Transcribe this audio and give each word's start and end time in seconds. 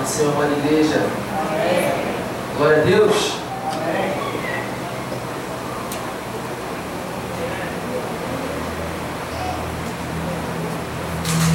Pode 0.00 0.12
ser 0.12 0.22
uma 0.28 0.46
igreja. 0.46 0.98
Glória 2.56 2.80
a 2.80 2.84
Deus. 2.86 3.34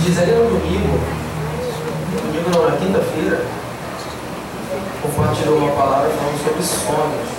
Diz 0.03 0.19
ali 0.19 0.31
no 0.31 0.59
domingo, 0.59 0.99
domingo 2.21 2.49
não, 2.51 2.69
na 2.69 2.77
quinta-feira, 2.77 3.43
compartilhou 5.01 5.57
uma 5.57 5.71
palavra 5.71 6.11
falando 6.11 6.43
sobre 6.43 6.61
sonhos. 6.61 7.29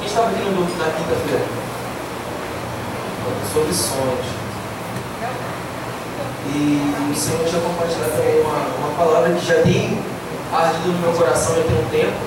Quem 0.00 0.06
estava 0.06 0.28
aqui 0.28 0.40
no 0.40 0.50
domingo 0.52 0.76
na 0.76 0.90
quinta-feira? 0.90 1.46
Sobre 3.54 3.72
sonhos. 3.72 4.40
E 6.52 7.12
o 7.12 7.14
Senhor 7.14 7.46
tinha 7.46 7.62
compartilhado 7.62 8.12
também 8.12 8.40
uma, 8.40 8.58
uma 8.78 8.94
palavra 8.98 9.32
que 9.32 9.46
já 9.46 9.62
tem 9.62 10.09
ardido 10.52 10.88
no 10.88 10.98
meu 10.98 11.12
coração 11.12 11.56
já 11.56 11.62
tem 11.62 11.78
um 11.78 11.88
tempo, 11.90 12.18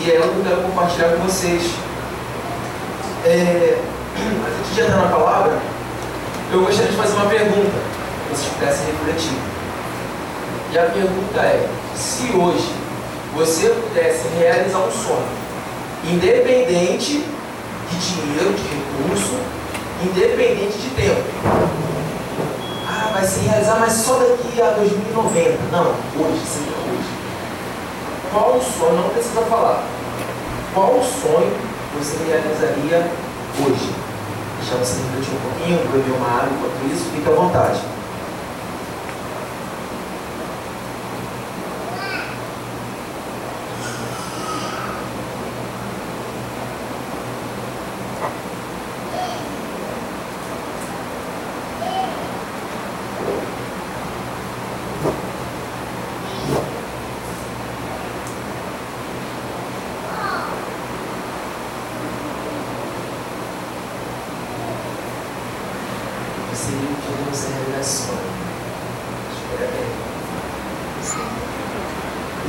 e 0.00 0.10
é 0.10 0.16
ela 0.16 0.28
que 0.28 0.38
eu 0.38 0.44
quero 0.44 0.62
compartilhar 0.62 1.08
com 1.10 1.24
vocês. 1.24 1.62
É, 3.24 3.78
antes 4.60 4.74
de 4.74 4.80
entrar 4.80 4.96
na 4.96 5.08
palavra, 5.08 5.58
eu 6.52 6.60
gostaria 6.60 6.90
de 6.90 6.96
fazer 6.96 7.14
uma 7.14 7.26
pergunta 7.26 7.98
vocês 8.30 8.52
pudessem 8.52 8.86
refletir. 8.86 9.38
E 10.72 10.78
a 10.78 10.82
pergunta 10.84 11.40
é: 11.40 11.68
se 11.96 12.30
hoje 12.32 12.74
você 13.34 13.68
pudesse 13.68 14.28
realizar 14.38 14.78
um 14.78 14.90
sonho, 14.90 15.28
independente 16.04 17.24
de 17.90 17.98
dinheiro, 17.98 18.54
de 18.54 18.62
recurso, 18.62 19.34
independente 20.02 20.78
de 20.78 20.90
tempo. 20.90 21.22
Ah, 22.86 23.10
vai 23.14 23.24
se 23.24 23.40
realizar, 23.40 23.78
mas 23.80 23.92
só 23.92 24.14
daqui 24.14 24.60
a 24.60 24.70
2090. 24.70 25.58
Não, 25.72 25.94
hoje, 26.20 26.42
sim. 26.46 26.77
Qual 28.30 28.56
o 28.56 28.62
sonho, 28.62 28.96
não 28.96 29.08
precisa 29.08 29.40
falar, 29.42 29.82
qual 30.74 30.90
o 30.90 31.02
sonho 31.02 31.52
você 31.96 32.16
realizaria 32.24 33.10
hoje? 33.64 33.94
Deixa 34.60 34.76
você 34.76 35.00
refletir 35.02 35.34
um 35.34 35.40
pouquinho, 35.50 35.78
beber 35.92 36.16
uma 36.16 36.28
água 36.28 36.50
enquanto 36.52 36.92
isso, 36.92 37.10
fique 37.10 37.28
à 37.28 37.32
vontade. 37.32 37.80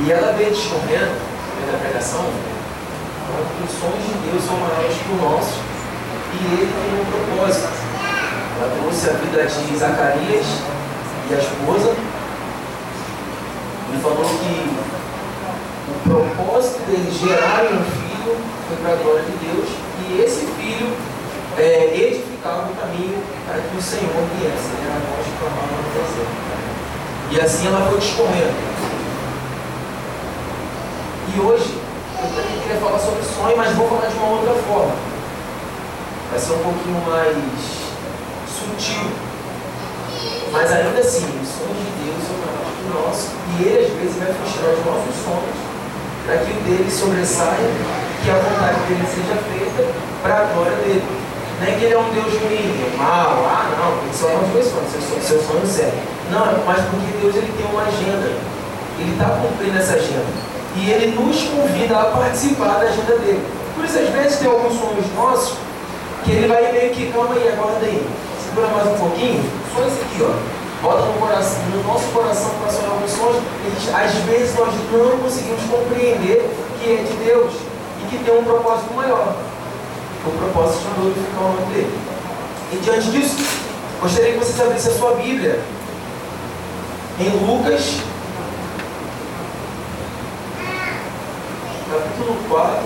E 0.02 0.12
ela 0.12 0.32
veio 0.32 0.50
discorrendo, 0.50 1.14
pela 1.64 1.78
pregação, 1.78 2.24
que 2.24 3.62
os 3.62 3.70
sonhos 3.78 4.02
de 4.02 4.30
Deus 4.30 4.42
são 4.42 4.56
maiores 4.56 4.96
que 4.96 5.12
o 5.12 5.16
nosso 5.16 5.60
e 6.32 6.36
ele 6.54 6.72
tem 6.72 6.90
um 6.98 7.04
propósito. 7.04 7.68
Ela 8.58 8.76
trouxe 8.80 9.10
a 9.10 9.12
vida 9.12 9.39
de 9.56 9.76
Zacarias 9.76 10.46
e 11.28 11.34
a 11.34 11.38
esposa 11.38 11.94
e 13.92 14.00
falou 14.00 14.24
que 14.24 14.70
o 15.88 16.08
propósito 16.08 16.78
deles 16.86 17.14
gerarem 17.14 17.74
um 17.74 17.84
filho 17.84 18.36
foi 18.68 18.76
para 18.82 18.92
a 18.92 18.96
glória 18.96 19.22
de 19.22 19.32
Deus 19.44 19.68
e 20.08 20.22
esse 20.22 20.46
filho 20.46 20.92
é, 21.58 21.92
edificava 21.94 22.70
o 22.70 22.74
caminho 22.76 23.22
para 23.46 23.60
que 23.60 23.76
o 23.76 23.82
Senhor 23.82 24.24
viesse. 24.38 24.70
Era 24.84 24.94
a 24.94 25.00
voz 25.10 25.26
que 25.26 25.36
clamava 25.38 25.66
no 25.66 25.90
deserto. 25.92 26.50
E 27.30 27.40
assim 27.40 27.66
ela 27.66 27.88
foi 27.90 27.98
discorrendo. 27.98 28.54
E 31.34 31.40
hoje, 31.40 31.78
eu 32.22 32.28
também 32.28 32.60
queria 32.60 32.80
falar 32.80 32.98
sobre 32.98 33.22
sonho, 33.22 33.56
mas 33.56 33.74
vou 33.76 33.88
falar 33.88 34.08
de 34.08 34.16
uma 34.16 34.28
outra 34.28 34.54
forma. 34.54 34.94
Vai 36.30 36.38
ser 36.38 36.52
um 36.52 36.58
pouquinho 36.58 37.02
mais 37.06 37.36
sutil. 38.46 39.19
Mas 40.52 40.72
ainda 40.72 41.00
assim, 41.00 41.26
os 41.40 41.48
sonhos 41.48 41.78
de 41.78 41.92
Deus 42.04 42.20
são 42.26 42.36
maiores 42.42 42.74
que. 42.82 43.30
E 43.56 43.62
Ele 43.66 43.86
às 43.86 43.92
vezes 43.98 44.16
vai 44.18 44.34
frustrar 44.34 44.70
os 44.74 44.84
nossos 44.84 45.14
sonhos 45.24 45.58
para 46.26 46.36
que 46.38 46.52
o 46.52 46.60
dele 46.62 46.90
sobressaia, 46.90 47.70
que 48.22 48.30
a 48.30 48.34
vontade 48.34 48.80
dele 48.86 49.06
seja 49.08 49.36
feita 49.50 49.82
para 50.22 50.36
a 50.36 50.44
glória 50.52 50.76
dele. 50.84 51.02
Não 51.60 51.66
é 51.66 51.72
que 51.72 51.84
ele 51.84 51.94
é 51.94 51.98
um 51.98 52.10
Deus 52.10 52.32
ruim, 52.40 52.72
é 52.72 52.96
mau, 52.96 53.44
ah 53.44 53.68
não, 53.76 54.08
que 54.08 54.16
ser 54.16 54.32
os 54.32 54.48
meus 54.48 54.66
sonhos, 54.66 54.90
seu, 54.90 55.20
seu 55.20 55.42
sonho 55.42 55.66
serve. 55.66 55.98
Não, 56.30 56.46
mas 56.64 56.80
porque 56.88 57.18
Deus 57.20 57.36
ele 57.36 57.52
tem 57.56 57.66
uma 57.66 57.82
agenda. 57.82 58.32
Ele 58.98 59.12
está 59.12 59.28
cumprindo 59.42 59.78
essa 59.78 59.94
agenda. 59.94 60.32
E 60.76 60.90
ele 60.90 61.18
nos 61.18 61.42
convida 61.42 61.98
a 61.98 62.04
participar 62.04 62.78
da 62.78 62.86
agenda 62.86 63.16
dele. 63.18 63.44
Por 63.74 63.84
isso, 63.84 63.98
às 63.98 64.08
vezes, 64.08 64.38
tem 64.38 64.48
alguns 64.48 64.78
sonhos 64.78 65.04
nossos 65.16 65.56
que 66.24 66.32
ele 66.32 66.48
vai 66.48 66.70
meio 66.72 66.90
que, 66.92 67.12
calma 67.12 67.34
aí, 67.34 67.48
aguarda 67.48 67.84
aí. 67.84 68.06
Segura 68.50 68.66
mais 68.66 68.88
um 68.88 68.98
pouquinho. 68.98 69.44
Só 69.72 69.86
esse 69.86 70.00
aqui, 70.00 70.22
ó. 70.24 70.82
Bota 70.82 71.06
no, 71.06 71.12
coração, 71.20 71.62
no 71.72 71.84
nosso 71.84 72.06
coração 72.06 72.50
para 72.60 72.72
sonhar 72.72 72.90
alguns. 72.90 73.12
Gente, 73.12 73.94
às 73.94 74.12
vezes 74.24 74.58
nós 74.58 74.74
não 74.90 75.18
conseguimos 75.18 75.62
compreender 75.70 76.50
que 76.80 76.90
é 76.90 76.96
de 76.96 77.24
Deus 77.24 77.54
e 78.02 78.08
que 78.10 78.24
tem 78.24 78.36
um 78.36 78.42
propósito 78.42 78.92
maior. 78.92 79.36
O 80.26 80.30
propósito 80.32 80.80
de 80.80 81.00
glorificar 81.00 81.42
o 81.42 81.60
nome 81.60 81.74
dele. 81.74 81.98
E 82.72 82.76
diante 82.78 83.10
disso, 83.12 83.36
gostaria 84.00 84.32
que 84.32 84.38
você 84.38 84.62
abrisse 84.62 84.88
a 84.88 84.94
sua 84.94 85.12
Bíblia 85.12 85.60
em 87.20 87.46
Lucas 87.46 88.00
capítulo 91.88 92.36
4. 92.48 92.82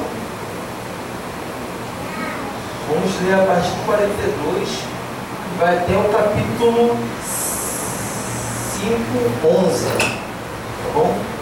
Vamos 2.89 3.21
ler 3.23 3.35
a 3.35 3.47
partir 3.47 3.71
do 3.71 3.87
42 3.87 4.69
e 4.69 4.94
vai 5.59 5.79
até 5.79 5.97
o 5.97 6.05
capítulo 6.11 6.97
5, 8.81 8.97
11. 9.47 9.87
Tá 9.87 10.91
bom? 10.95 11.34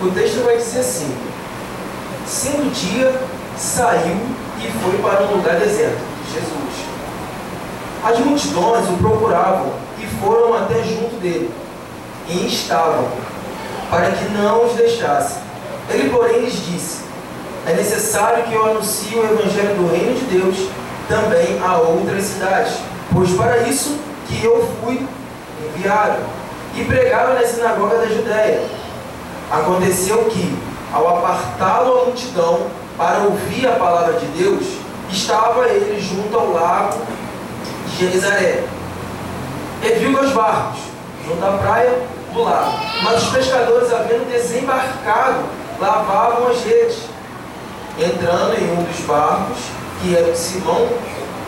O 0.00 0.10
texto 0.12 0.44
vai 0.44 0.56
dizer 0.56 0.78
assim: 0.80 1.12
Sendo 2.24 2.72
dia, 2.72 3.12
saiu 3.56 4.16
e 4.60 4.70
foi 4.80 4.96
para 4.98 5.24
um 5.24 5.36
lugar 5.36 5.56
deserto. 5.56 5.98
Jesus. 6.32 6.86
As 8.04 8.18
multidões 8.20 8.88
o 8.88 8.92
procuravam 8.98 9.72
e 9.98 10.06
foram 10.20 10.54
até 10.54 10.84
junto 10.84 11.16
dele 11.20 11.50
e 12.28 12.46
instavam 12.46 13.08
para 13.90 14.12
que 14.12 14.24
não 14.34 14.66
os 14.66 14.74
deixasse. 14.74 15.40
Ele, 15.90 16.10
porém, 16.10 16.42
lhes 16.42 16.64
disse: 16.64 17.00
É 17.66 17.72
necessário 17.72 18.44
que 18.44 18.54
eu 18.54 18.70
anuncie 18.70 19.16
o 19.16 19.24
evangelho 19.24 19.74
do 19.74 19.90
reino 19.90 20.14
de 20.14 20.26
Deus 20.26 20.68
também 21.08 21.58
a 21.60 21.76
outras 21.76 22.22
cidades, 22.24 22.74
pois 23.12 23.30
para 23.32 23.58
isso 23.66 23.98
que 24.28 24.44
eu 24.44 24.68
fui 24.80 25.04
enviado. 25.74 26.18
E 26.76 26.84
pregava 26.84 27.34
na 27.34 27.44
sinagoga 27.44 27.98
da 27.98 28.06
Judéia 28.06 28.77
Aconteceu 29.50 30.24
que, 30.26 30.58
ao 30.92 31.18
apartá-lo 31.18 32.02
a 32.02 32.04
multidão 32.06 32.66
para 32.96 33.20
ouvir 33.20 33.66
a 33.66 33.72
palavra 33.72 34.14
de 34.14 34.26
Deus, 34.26 34.64
estava 35.10 35.66
ele 35.68 36.00
junto 36.00 36.36
ao 36.36 36.52
lago 36.52 36.98
de 37.86 37.96
Genizaré. 37.96 38.64
E 39.82 39.88
viu 39.98 40.12
dois 40.12 40.32
barcos, 40.32 40.80
junto 41.26 41.44
à 41.44 41.52
praia 41.52 41.98
do 42.32 42.42
lago. 42.42 42.78
Mas 43.02 43.22
os 43.22 43.30
pescadores, 43.30 43.92
havendo 43.92 44.30
desembarcado, 44.30 45.38
lavavam 45.80 46.48
as 46.48 46.62
redes. 46.64 46.98
Entrando 47.98 48.54
em 48.54 48.78
um 48.78 48.82
dos 48.84 49.00
barcos, 49.06 49.58
que 50.00 50.14
era 50.14 50.30
de 50.30 50.38
Simão, 50.38 50.88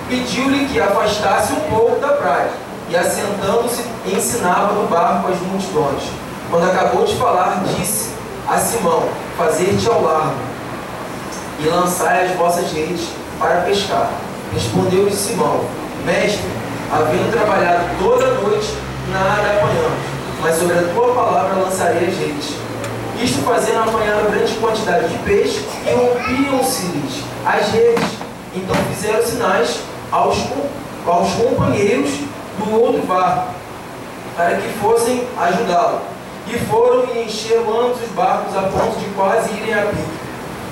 pediu-lhe 0.09 0.67
que 0.67 0.81
afastasse 0.81 1.53
um 1.53 1.61
pouco 1.71 2.01
da 2.01 2.09
praia. 2.09 2.51
E 2.89 2.97
assentando-se, 2.97 3.85
ensinava 4.07 4.73
no 4.73 4.89
barco 4.89 5.31
as 5.31 5.39
multidões. 5.41 6.03
Quando 6.51 6.69
acabou 6.69 7.05
de 7.05 7.15
falar, 7.15 7.63
disse 7.65 8.11
a 8.49 8.59
Simão: 8.59 9.09
Fazer-te 9.39 9.89
ao 9.89 10.03
largo 10.03 10.35
e 11.61 11.69
lançai 11.69 12.27
as 12.27 12.33
vossas 12.33 12.73
redes 12.73 13.09
para 13.39 13.61
pescar. 13.61 14.11
Respondeu-lhe 14.53 15.15
Simão: 15.15 15.65
Mestre, 16.05 16.51
havendo 16.91 17.31
trabalhado 17.31 17.85
toda 18.01 18.27
a 18.27 18.35
noite, 18.35 18.75
nada 19.13 19.59
apanhamos, 19.59 20.01
mas 20.43 20.57
sobre 20.57 20.77
a 20.77 20.93
tua 20.93 21.15
palavra 21.15 21.63
lançarei 21.63 22.09
as 22.09 22.17
redes. 22.17 22.57
Isto 23.23 23.43
fazendo 23.43 23.79
apanhar 23.79 24.21
grande 24.25 24.55
quantidade 24.55 25.09
de 25.09 25.19
peixe 25.19 25.65
e 25.87 25.93
rompiam-se-lhes 25.93 27.23
as 27.47 27.69
redes. 27.71 28.05
Então 28.57 28.75
fizeram 28.93 29.25
sinais 29.25 29.81
aos, 30.11 30.37
aos 31.07 31.33
companheiros 31.35 32.11
do 32.59 32.81
outro 32.81 33.03
barco, 33.03 33.55
para 34.37 34.57
que 34.57 34.69
fossem 34.81 35.25
ajudá-lo. 35.39 36.01
E 36.47 36.59
foram 36.71 37.07
e 37.15 37.25
encheram 37.25 37.81
ambos 37.81 38.03
os 38.03 38.09
barcos 38.11 38.57
a 38.57 38.63
ponto 38.63 38.99
de 38.99 39.07
quase 39.15 39.53
irem 39.53 39.75
a 39.75 39.87
pique. 39.87 40.21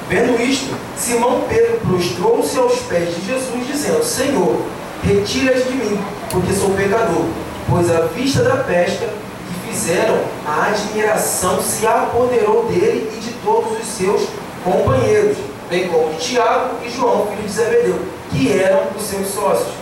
Vendo 0.08 0.40
isto, 0.40 0.74
Simão 0.96 1.42
Pedro 1.48 1.80
prostrou-se 1.86 2.58
aos 2.58 2.76
pés 2.80 3.14
de 3.14 3.26
Jesus, 3.26 3.66
dizendo: 3.66 4.02
Senhor, 4.02 4.62
retira-te 5.04 5.68
de 5.68 5.74
mim, 5.74 6.00
porque 6.30 6.54
sou 6.54 6.70
pecador. 6.70 7.26
Pois 7.68 7.90
à 7.90 8.00
vista 8.06 8.42
da 8.42 8.56
pesca 8.56 9.06
que 9.06 9.70
fizeram, 9.70 10.18
a 10.46 10.68
admiração 10.68 11.60
se 11.60 11.86
apoderou 11.86 12.64
dele 12.64 13.12
e 13.14 13.20
de 13.20 13.32
todos 13.44 13.78
os 13.78 13.86
seus 13.86 14.22
companheiros, 14.64 15.36
bem 15.68 15.88
como 15.88 16.14
de 16.14 16.20
Tiago 16.20 16.76
e 16.82 16.90
João, 16.90 17.26
filho 17.26 17.42
de 17.42 17.52
Zebedeu, 17.52 18.00
que 18.30 18.58
eram 18.58 18.84
os 18.96 19.02
seus 19.02 19.28
sócios. 19.28 19.74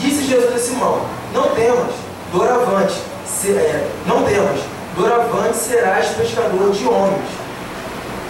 Disse 0.00 0.24
Jesus 0.24 0.52
a 0.52 0.58
Simão: 0.58 1.02
Não 1.32 1.50
temas, 1.50 1.92
doravante, 2.32 2.94
se, 3.24 3.52
é, 3.52 3.88
não 4.04 4.24
temas, 4.24 4.58
doravante 4.96 5.56
serás 5.56 6.08
pescador 6.08 6.72
de 6.72 6.86
homens. 6.86 7.28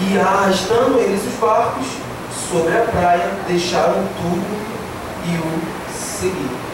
E 0.00 0.18
arrastando 0.18 0.98
eles 0.98 1.20
os 1.26 1.38
barcos 1.38 1.86
sobre 2.50 2.76
a 2.76 2.82
praia, 2.82 3.30
deixaram 3.46 4.02
tudo 4.16 4.44
e 5.26 5.36
o 5.36 5.92
seguiram. 5.92 6.70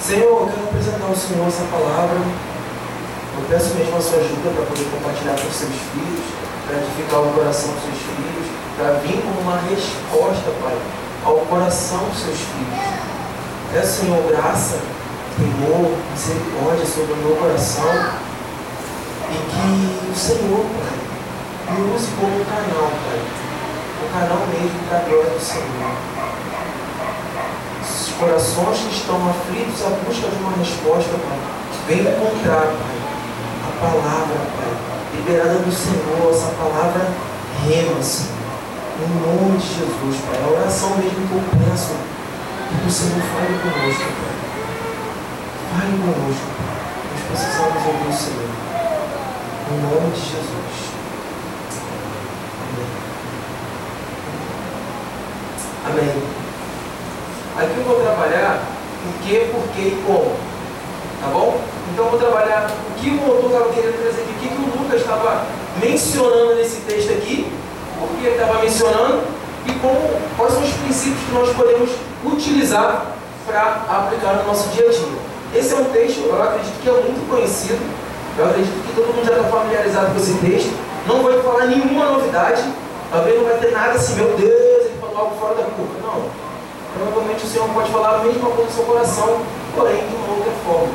Senhor, 0.00 0.42
eu 0.42 0.50
quero 0.52 0.64
apresentar 0.64 1.06
ao 1.06 1.14
Senhor 1.14 1.46
essa 1.46 1.64
palavra. 1.70 2.16
Eu 2.16 3.44
peço 3.48 3.74
mesmo 3.74 3.96
a 3.96 4.00
sua 4.00 4.18
ajuda 4.18 4.50
para 4.50 4.66
poder 4.66 4.90
compartilhar 4.90 5.36
com 5.38 5.46
os 5.46 5.54
seus 5.54 5.70
filhos, 5.70 6.24
para 6.66 6.78
edificar 6.78 7.20
o 7.20 7.32
coração 7.32 7.70
dos 7.72 7.82
seus 7.84 7.98
filhos, 7.98 8.46
para 8.76 8.92
vir 8.98 9.22
como 9.22 9.40
uma 9.40 9.60
resposta, 9.70 10.50
Pai, 10.60 10.76
ao 11.24 11.36
coração 11.46 11.98
dos 12.10 12.18
seus 12.18 12.38
filhos. 12.38 13.00
Peço, 13.72 14.00
Senhor, 14.00 14.22
graça, 14.26 14.78
temor, 15.36 15.96
misericórdia 16.12 16.86
sobre 16.86 17.12
o 17.12 17.16
meu 17.16 17.36
coração 17.36 18.30
e 19.30 19.36
que 19.36 20.10
o 20.10 20.14
Senhor, 20.14 20.66
Pai, 20.74 21.74
me 21.74 21.94
use 21.94 22.08
como 22.18 22.40
um 22.40 22.44
canal, 22.44 22.90
Pai. 22.90 23.20
Um 24.02 24.12
canal 24.12 24.46
mesmo 24.48 24.80
para 24.88 24.98
a 24.98 25.02
glória 25.02 25.30
do 25.30 25.40
Senhor. 25.40 25.94
Os 27.80 28.12
corações 28.18 28.78
que 28.78 28.94
estão 28.94 29.16
aflitos 29.30 29.86
à 29.86 29.90
busca 30.02 30.28
de 30.28 30.36
uma 30.42 30.56
resposta, 30.58 31.14
Pai, 31.14 31.38
venham 31.86 32.12
encontrar, 32.12 32.74
Pai, 32.74 32.98
a 33.62 33.80
palavra, 33.80 34.36
Pai, 34.56 34.72
liberada 35.14 35.58
do 35.60 35.72
Senhor, 35.72 36.30
essa 36.30 36.50
palavra 36.58 37.06
rema-se. 37.66 38.40
Em 39.00 39.08
nome 39.22 39.58
de 39.58 39.66
Jesus, 39.66 40.16
Pai. 40.26 40.42
A 40.44 40.50
oração 40.50 40.96
mesmo 40.96 41.26
que 41.28 41.34
eu 41.34 41.42
peço, 41.70 41.94
que 42.68 42.86
o 42.86 42.90
Senhor 42.90 43.22
fale 43.32 43.58
conosco, 43.62 44.02
Pai. 44.02 44.49
Fale 45.70 45.96
conosco, 46.02 46.46
Pai. 46.58 46.80
Nós 47.14 47.22
precisamos 47.28 47.86
ouvir 47.86 48.08
o 48.08 48.12
Senhor. 48.12 48.50
Em 49.70 49.78
nome 49.82 50.10
de 50.10 50.20
Jesus. 50.20 50.76
Amém. 52.66 52.90
Amém. 55.86 56.22
Aqui 57.56 57.78
eu 57.78 57.84
vou 57.84 58.00
trabalhar 58.00 58.62
o 59.06 59.22
que, 59.22 59.38
por 59.52 59.62
que 59.74 59.80
e 59.80 60.02
como. 60.04 60.34
Tá 61.20 61.28
bom? 61.28 61.60
Então 61.92 62.04
eu 62.06 62.10
vou 62.10 62.18
trabalhar 62.18 62.68
o 62.68 63.00
que 63.00 63.10
o 63.10 63.30
autor 63.30 63.50
estava 63.50 63.72
querendo 63.72 64.02
trazer 64.02 64.22
aqui, 64.22 64.32
o 64.32 64.38
que, 64.40 64.48
que 64.48 64.62
o 64.62 64.82
Lucas 64.82 65.00
estava 65.02 65.46
mencionando 65.80 66.56
nesse 66.56 66.80
texto 66.80 67.12
aqui, 67.12 67.52
por 67.96 68.08
que 68.08 68.26
ele 68.26 68.34
estava 68.34 68.60
mencionando 68.60 69.22
e 69.66 69.72
como, 69.74 70.20
quais 70.36 70.52
são 70.52 70.62
os 70.64 70.72
princípios 70.72 71.20
que 71.22 71.32
nós 71.32 71.54
podemos 71.54 71.90
utilizar 72.24 73.14
para 73.46 73.84
aplicar 73.88 74.34
no 74.34 74.46
nosso 74.46 74.68
dia 74.70 74.88
a 74.88 74.90
dia. 74.90 75.29
Esse 75.54 75.74
é 75.74 75.76
um 75.76 75.84
texto, 75.86 76.20
eu 76.26 76.42
acredito 76.42 76.80
que 76.80 76.88
é 76.88 76.92
muito 76.92 77.28
conhecido, 77.28 77.82
eu 78.38 78.46
acredito 78.46 78.86
que 78.86 78.94
todo 78.94 79.12
mundo 79.12 79.26
já 79.26 79.34
está 79.34 79.48
familiarizado 79.48 80.12
com 80.12 80.16
esse 80.16 80.34
texto. 80.34 80.70
Não 81.06 81.22
vou 81.22 81.42
falar 81.42 81.66
nenhuma 81.66 82.06
novidade. 82.06 82.62
Talvez 83.10 83.36
não 83.36 83.44
vai 83.44 83.58
ter 83.58 83.72
nada 83.72 83.92
assim, 83.92 84.14
meu 84.14 84.36
Deus, 84.36 84.86
ele 84.86 84.98
falou 85.00 85.18
algo 85.18 85.36
fora 85.40 85.54
da 85.56 85.64
curva. 85.64 85.98
Não. 86.00 86.30
Provavelmente 86.94 87.44
o 87.44 87.48
Senhor 87.48 87.68
pode 87.70 87.90
falar 87.90 88.16
a 88.16 88.18
mesma 88.22 88.48
coisa 88.50 88.70
no 88.70 88.70
seu 88.70 88.84
coração, 88.84 89.40
porém 89.74 90.06
de 90.06 90.14
uma 90.14 90.34
outra 90.38 90.52
forma. 90.64 90.94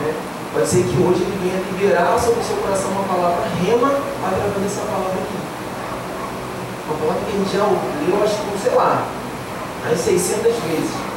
Né? 0.00 0.14
Pode 0.52 0.66
ser 0.66 0.82
que 0.84 0.96
hoje 1.00 1.22
ele 1.24 1.38
venha 1.40 1.64
liberar 1.72 2.18
sobre 2.18 2.40
o 2.40 2.44
seu 2.44 2.56
coração 2.56 2.90
uma 2.90 3.04
palavra 3.04 3.48
rema 3.64 3.96
através 4.20 4.60
dessa 4.60 4.84
palavra 4.84 5.16
aqui. 5.16 5.38
Uma 6.84 6.96
palavra 7.00 7.22
que 7.24 7.32
a 7.32 7.38
gente 7.38 7.52
já 7.56 7.64
leu, 7.64 8.22
acho 8.24 8.36
que, 8.36 8.60
sei 8.60 8.74
lá, 8.74 9.06
mais 9.84 10.00
600 10.00 10.42
vezes. 10.68 11.09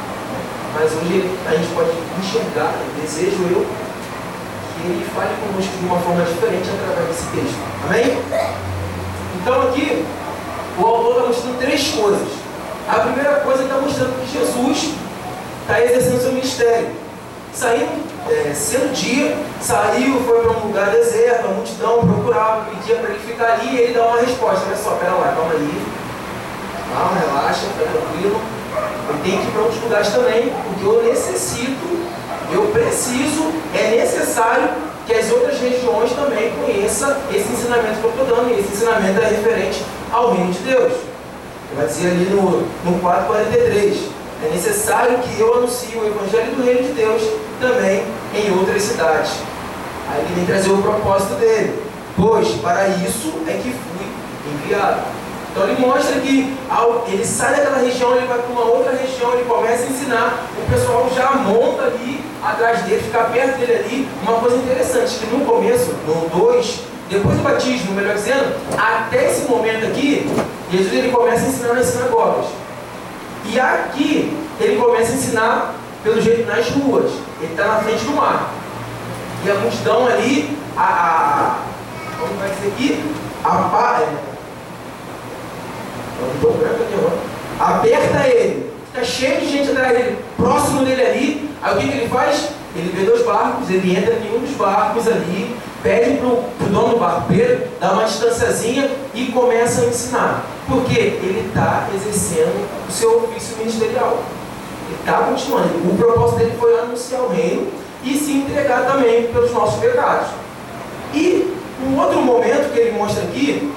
Mas 0.74 0.92
hoje 0.92 1.30
a 1.46 1.50
gente 1.54 1.72
pode 1.72 1.90
enxergar, 2.18 2.74
desejo 3.00 3.42
eu, 3.50 3.66
ele 4.84 5.06
fale 5.14 5.30
conosco 5.40 5.72
de 5.78 5.86
uma 5.86 5.98
forma 6.00 6.24
diferente 6.24 6.68
através 6.68 7.08
desse 7.08 7.26
texto. 7.28 7.58
Amém? 7.86 8.18
Então 9.40 9.62
aqui, 9.68 10.04
o 10.78 10.84
autor 10.84 11.10
está 11.12 11.26
mostrando 11.28 11.58
três 11.60 11.88
coisas. 11.88 12.28
A 12.88 12.94
primeira 13.00 13.40
coisa 13.40 13.62
está 13.62 13.76
mostrando 13.76 14.20
que 14.20 14.38
Jesus 14.38 14.94
está 15.62 15.80
exercendo 15.80 16.20
seu 16.20 16.32
ministério. 16.32 16.88
Saindo, 17.54 18.02
é, 18.28 18.52
sendo 18.52 18.92
dia, 18.92 19.36
saiu, 19.60 20.20
foi 20.24 20.42
para 20.42 20.50
um 20.50 20.66
lugar 20.66 20.90
deserto, 20.90 21.46
a 21.46 21.50
multidão 21.50 22.00
procurava, 22.00 22.64
pedia 22.64 22.96
para 22.96 23.10
ele 23.10 23.20
ficar 23.20 23.52
ali 23.52 23.76
e 23.76 23.78
ele 23.78 23.94
dá 23.94 24.08
uma 24.08 24.20
resposta. 24.20 24.66
Olha 24.66 24.76
só, 24.76 24.90
pera 24.96 25.12
lá, 25.12 25.34
calma 25.36 25.52
aí. 25.52 25.86
Calma, 26.92 27.20
relaxa, 27.20 27.60
fica 27.60 27.90
tranquilo. 27.90 28.40
Eu 29.08 29.16
tenho 29.22 29.40
que 29.40 29.46
ir 29.46 29.50
para 29.50 29.62
outros 29.62 29.82
lugares 29.82 30.08
também, 30.08 30.52
porque 30.64 30.84
eu 30.84 31.02
necessito 31.04 32.04
eu 32.52 32.66
preciso, 32.68 33.52
é 33.74 33.96
necessário 33.96 34.68
que 35.06 35.12
as 35.12 35.30
outras 35.30 35.58
regiões 35.58 36.12
também 36.12 36.52
conheçam 36.52 37.16
esse 37.32 37.52
ensinamento 37.52 38.00
que 38.00 38.04
eu 38.04 38.10
estou 38.10 38.26
dando, 38.26 38.50
e 38.50 38.60
esse 38.60 38.74
ensinamento 38.74 39.20
é 39.20 39.28
referente 39.28 39.84
ao 40.12 40.32
reino 40.32 40.52
de 40.52 40.60
Deus. 40.60 40.92
Ele 40.92 41.76
vai 41.76 41.86
dizer 41.86 42.10
ali 42.10 42.24
no, 42.30 42.60
no 42.84 43.00
443, 43.00 43.98
é 44.44 44.54
necessário 44.54 45.18
que 45.18 45.40
eu 45.40 45.54
anuncie 45.58 45.96
o 45.96 46.06
evangelho 46.06 46.54
do 46.54 46.64
reino 46.64 46.82
de 46.82 46.92
Deus 46.92 47.22
também 47.60 48.04
em 48.34 48.56
outras 48.56 48.82
cidades. 48.82 49.32
Aí 50.10 50.20
ele 50.20 50.34
vem 50.36 50.46
trazer 50.46 50.70
o 50.70 50.78
propósito 50.78 51.34
dele, 51.34 51.82
pois 52.16 52.48
para 52.60 52.88
isso 52.88 53.32
é 53.48 53.52
que 53.52 53.72
fui 53.72 54.06
enviado. 54.52 55.02
Então 55.54 55.68
ele 55.68 55.80
mostra 55.80 56.18
que 56.18 56.52
ao, 56.68 57.04
ele 57.06 57.24
sai 57.24 57.54
daquela 57.54 57.78
região, 57.78 58.16
ele 58.16 58.26
vai 58.26 58.38
para 58.38 58.50
uma 58.50 58.64
outra 58.64 58.90
região, 58.90 59.32
ele 59.34 59.44
começa 59.44 59.84
a 59.84 59.86
ensinar, 59.86 60.46
o 60.58 60.68
pessoal 60.68 61.08
já 61.14 61.30
monta 61.30 61.84
ali 61.84 62.24
atrás 62.42 62.82
dele, 62.82 63.00
fica 63.00 63.20
perto 63.20 63.58
dele 63.58 63.72
ali. 63.72 64.08
Uma 64.22 64.40
coisa 64.40 64.56
interessante, 64.56 65.14
que 65.14 65.26
no 65.26 65.44
começo, 65.44 65.94
no 66.08 66.28
2, 66.28 66.80
depois 67.08 67.36
do 67.36 67.42
batismo, 67.44 67.94
melhor 67.94 68.16
dizendo, 68.16 68.52
até 68.76 69.30
esse 69.30 69.48
momento 69.48 69.86
aqui, 69.86 70.28
Jesus 70.72 70.92
ele 70.92 71.12
começa 71.12 71.44
a 71.44 71.48
ensinar 71.48 71.74
nas 71.74 71.86
sinagogas. 71.86 72.46
E 73.46 73.60
aqui 73.60 74.36
ele 74.58 74.76
começa 74.76 75.12
a 75.12 75.14
ensinar, 75.14 75.74
pelo 76.02 76.20
jeito, 76.20 76.48
nas 76.48 76.68
ruas. 76.70 77.12
Ele 77.40 77.52
está 77.52 77.64
na 77.66 77.76
frente 77.76 78.02
do 78.02 78.12
mar. 78.12 78.50
E 79.44 79.50
a 79.50 79.54
multidão 79.54 80.08
ali, 80.08 80.58
a, 80.76 80.82
a 80.82 81.58
como 82.18 82.34
vai 82.40 82.48
ser 82.48 82.66
aqui? 82.68 83.04
A, 83.44 84.23
é, 86.20 87.62
Aperta 87.62 88.28
ele. 88.28 88.72
Está 88.88 89.04
cheio 89.04 89.40
de 89.40 89.48
gente 89.48 89.70
atrás 89.70 89.96
dele, 89.96 90.18
próximo 90.36 90.84
dele 90.84 91.02
ali. 91.02 91.50
Aí 91.62 91.74
o 91.74 91.78
que, 91.78 91.88
que 91.88 91.98
ele 91.98 92.08
faz? 92.08 92.50
Ele 92.76 92.92
vê 92.94 93.04
dois 93.04 93.24
barcos, 93.24 93.70
ele 93.70 93.96
entra 93.96 94.14
em 94.14 94.36
um 94.36 94.40
dos 94.40 94.56
barcos 94.56 95.06
ali, 95.06 95.56
pede 95.82 96.16
para 96.18 96.26
o 96.26 96.44
dono 96.70 96.94
do 96.94 96.96
barco, 96.98 97.24
Pedro, 97.28 97.68
dá 97.80 97.92
uma 97.92 98.04
distanciazinha 98.04 98.90
e 99.14 99.26
começa 99.26 99.82
a 99.82 99.86
ensinar. 99.86 100.44
Porque 100.66 100.98
ele 100.98 101.44
está 101.48 101.88
exercendo 101.94 102.68
o 102.88 102.92
seu 102.92 103.24
ofício 103.24 103.56
ministerial. 103.58 104.22
Ele 104.86 104.98
está 104.98 105.18
continuando. 105.18 105.68
O 105.90 105.96
propósito 105.96 106.38
dele 106.38 106.54
foi 106.58 106.78
anunciar 106.78 107.22
o 107.22 107.28
reino 107.28 107.68
e 108.02 108.16
se 108.16 108.32
entregar 108.32 108.86
também 108.86 109.24
pelos 109.28 109.52
nossos 109.52 109.80
pecados. 109.80 110.28
E 111.12 111.54
um 111.86 111.98
outro 111.98 112.20
momento 112.22 112.72
que 112.72 112.78
ele 112.78 112.92
mostra 112.92 113.22
aqui 113.24 113.72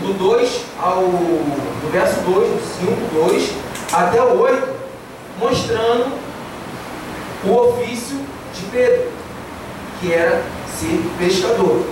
do 0.00 0.12
2 0.12 0.60
ao 0.80 1.00
do 1.02 1.92
verso 1.92 2.20
2, 2.20 2.48
do 2.48 2.60
5, 2.80 3.28
2 3.28 3.50
até 3.92 4.22
o 4.22 4.38
8, 4.40 4.68
mostrando 5.38 6.12
o 7.44 7.52
ofício 7.52 8.16
de 8.54 8.62
Pedro, 8.70 9.10
que 10.00 10.12
era 10.12 10.42
ser 10.78 11.00
pescador. 11.18 11.84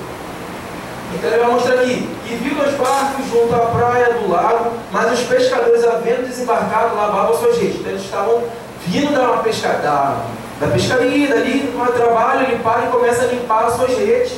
Então 1.14 1.30
ele 1.30 1.42
vai 1.42 1.52
mostrar 1.52 1.74
aqui 1.74 2.08
e 2.26 2.34
viu 2.36 2.54
dois 2.56 2.74
barcos 2.74 3.26
junto 3.30 3.54
à 3.54 3.58
praia 3.58 4.14
do 4.14 4.30
lago, 4.30 4.72
mas 4.90 5.12
os 5.12 5.26
pescadores, 5.26 5.84
havendo 5.84 6.26
desembarcado, 6.26 6.96
lavavam 6.96 7.38
suas 7.38 7.56
redes. 7.56 7.76
Então 7.76 7.92
eles 7.92 8.04
estavam 8.04 8.42
vindo 8.86 9.14
da, 9.14 9.38
pesca, 9.38 9.68
da, 9.68 10.16
da 10.60 10.66
pescaria, 10.68 11.28
dali, 11.28 11.72
no 11.72 11.86
trabalho, 11.92 12.58
para 12.60 12.86
e 12.86 12.88
começa 12.88 13.22
a 13.22 13.26
limpar 13.26 13.66
as 13.66 13.74
suas 13.74 13.96
redes. 13.96 14.32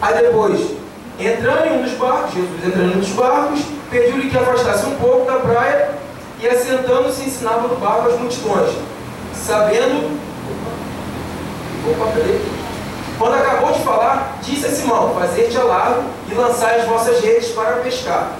Aí 0.00 0.22
depois, 0.22 0.58
entrando 1.26 1.66
em 1.66 1.78
um 1.78 1.82
dos 1.82 1.92
barcos, 1.92 2.34
Jesus 2.34 2.66
entrando 2.66 2.92
em 2.92 2.96
um 2.96 3.00
dos 3.00 3.10
barcos, 3.10 3.60
pediu-lhe 3.90 4.30
que 4.30 4.36
afastasse 4.36 4.86
um 4.86 4.96
pouco 4.96 5.30
da 5.30 5.38
praia 5.38 5.90
e 6.40 6.48
assentando-se 6.48 7.22
ensinava 7.22 7.68
no 7.68 7.76
barco 7.76 8.08
as 8.08 8.18
multidões, 8.18 8.74
sabendo. 9.34 10.18
Opa. 11.90 12.12
Quando 13.18 13.34
acabou 13.34 13.72
de 13.72 13.80
falar, 13.80 14.38
disse 14.42 14.66
a 14.66 14.70
Simão: 14.70 15.14
Fazer-te 15.14 15.56
a 15.56 15.62
largo 15.62 16.04
e 16.30 16.34
lançai 16.34 16.80
as 16.80 16.86
vossas 16.86 17.20
redes 17.20 17.50
para 17.50 17.76
pescar. 17.76 18.32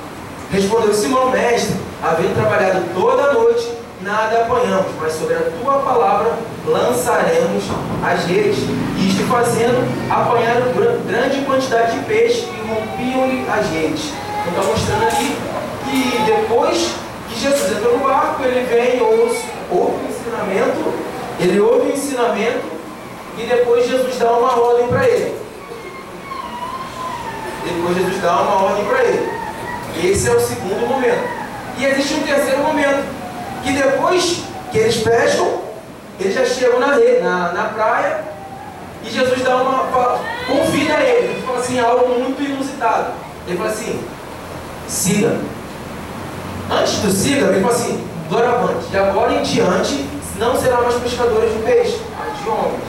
Respondeu 0.50 0.92
Simão, 0.92 1.30
mestre, 1.30 1.76
havendo 2.02 2.34
trabalhado 2.34 2.82
toda 2.94 3.22
a 3.22 3.32
noite, 3.32 3.72
nada 4.02 4.42
apanhamos, 4.42 4.92
mas 5.00 5.12
sobre 5.12 5.34
a 5.34 5.50
tua 5.60 5.78
palavra 5.78 6.34
lançaremos 6.66 7.64
as 8.04 8.24
redes. 8.26 8.58
Isto 8.98 9.24
fazendo, 9.28 9.86
apanharam 10.10 10.72
grande 11.06 11.44
quantidade 11.44 11.98
de 11.98 12.04
peixe 12.04 12.40
e 12.40 12.68
rompiam-lhe 12.68 13.46
as 13.48 13.66
redes. 13.70 14.12
Então 14.46 14.60
está 14.60 14.72
mostrando 14.72 15.06
ali 15.06 15.36
que 15.84 16.22
depois 16.24 16.94
que 17.28 17.40
Jesus 17.40 17.70
entra 17.70 17.90
no 17.90 17.98
barco, 17.98 18.42
ele 18.42 18.66
vem, 18.66 19.00
ouve, 19.00 19.38
ouve 19.70 20.04
o 20.04 20.08
ensinamento, 20.08 20.92
ele 21.38 21.60
ouve 21.60 21.90
o 21.90 21.94
ensinamento 21.94 22.64
e 23.38 23.46
depois 23.46 23.88
Jesus 23.88 24.18
dá 24.18 24.32
uma 24.32 24.60
ordem 24.60 24.88
para 24.88 25.08
ele. 25.08 25.34
Depois 27.64 27.96
Jesus 27.96 28.20
dá 28.20 28.32
uma 28.32 28.64
ordem 28.64 28.84
para 28.84 29.04
ele. 29.04 29.30
Esse 30.02 30.28
é 30.28 30.32
o 30.32 30.40
segundo 30.40 30.86
momento. 30.88 31.42
E 31.78 31.86
existe 31.86 32.14
um 32.14 32.22
terceiro 32.22 32.58
momento, 32.58 33.04
que 33.62 33.72
depois 33.72 34.42
que 34.70 34.78
eles 34.78 34.96
pescam, 34.98 35.60
eles 36.18 36.34
já 36.34 36.44
chegam 36.44 36.78
na, 36.80 36.96
na, 36.96 37.52
na 37.52 37.64
praia 37.74 38.24
e 39.04 39.10
Jesus 39.10 39.42
dá 39.42 39.56
uma. 39.56 40.18
convida 40.46 40.94
ele. 41.00 41.32
Ele 41.32 41.42
fala 41.44 41.58
assim, 41.58 41.78
algo 41.78 42.20
muito 42.20 42.42
inusitado. 42.42 43.12
Ele 43.46 43.56
fala 43.56 43.70
assim, 43.70 44.00
siga. 44.88 45.36
Antes 46.70 46.98
do 46.98 47.10
siga, 47.10 47.46
ele 47.46 47.60
fala 47.60 47.74
assim, 47.74 48.04
doravante, 48.28 48.86
de 48.86 48.96
agora 48.96 49.34
em 49.34 49.42
diante 49.42 50.06
não 50.38 50.56
será 50.58 50.80
mais 50.80 50.94
pescadores 50.94 51.52
de 51.52 51.62
peixe, 51.62 52.00
mas 52.18 52.42
de 52.42 52.48
homens. 52.48 52.82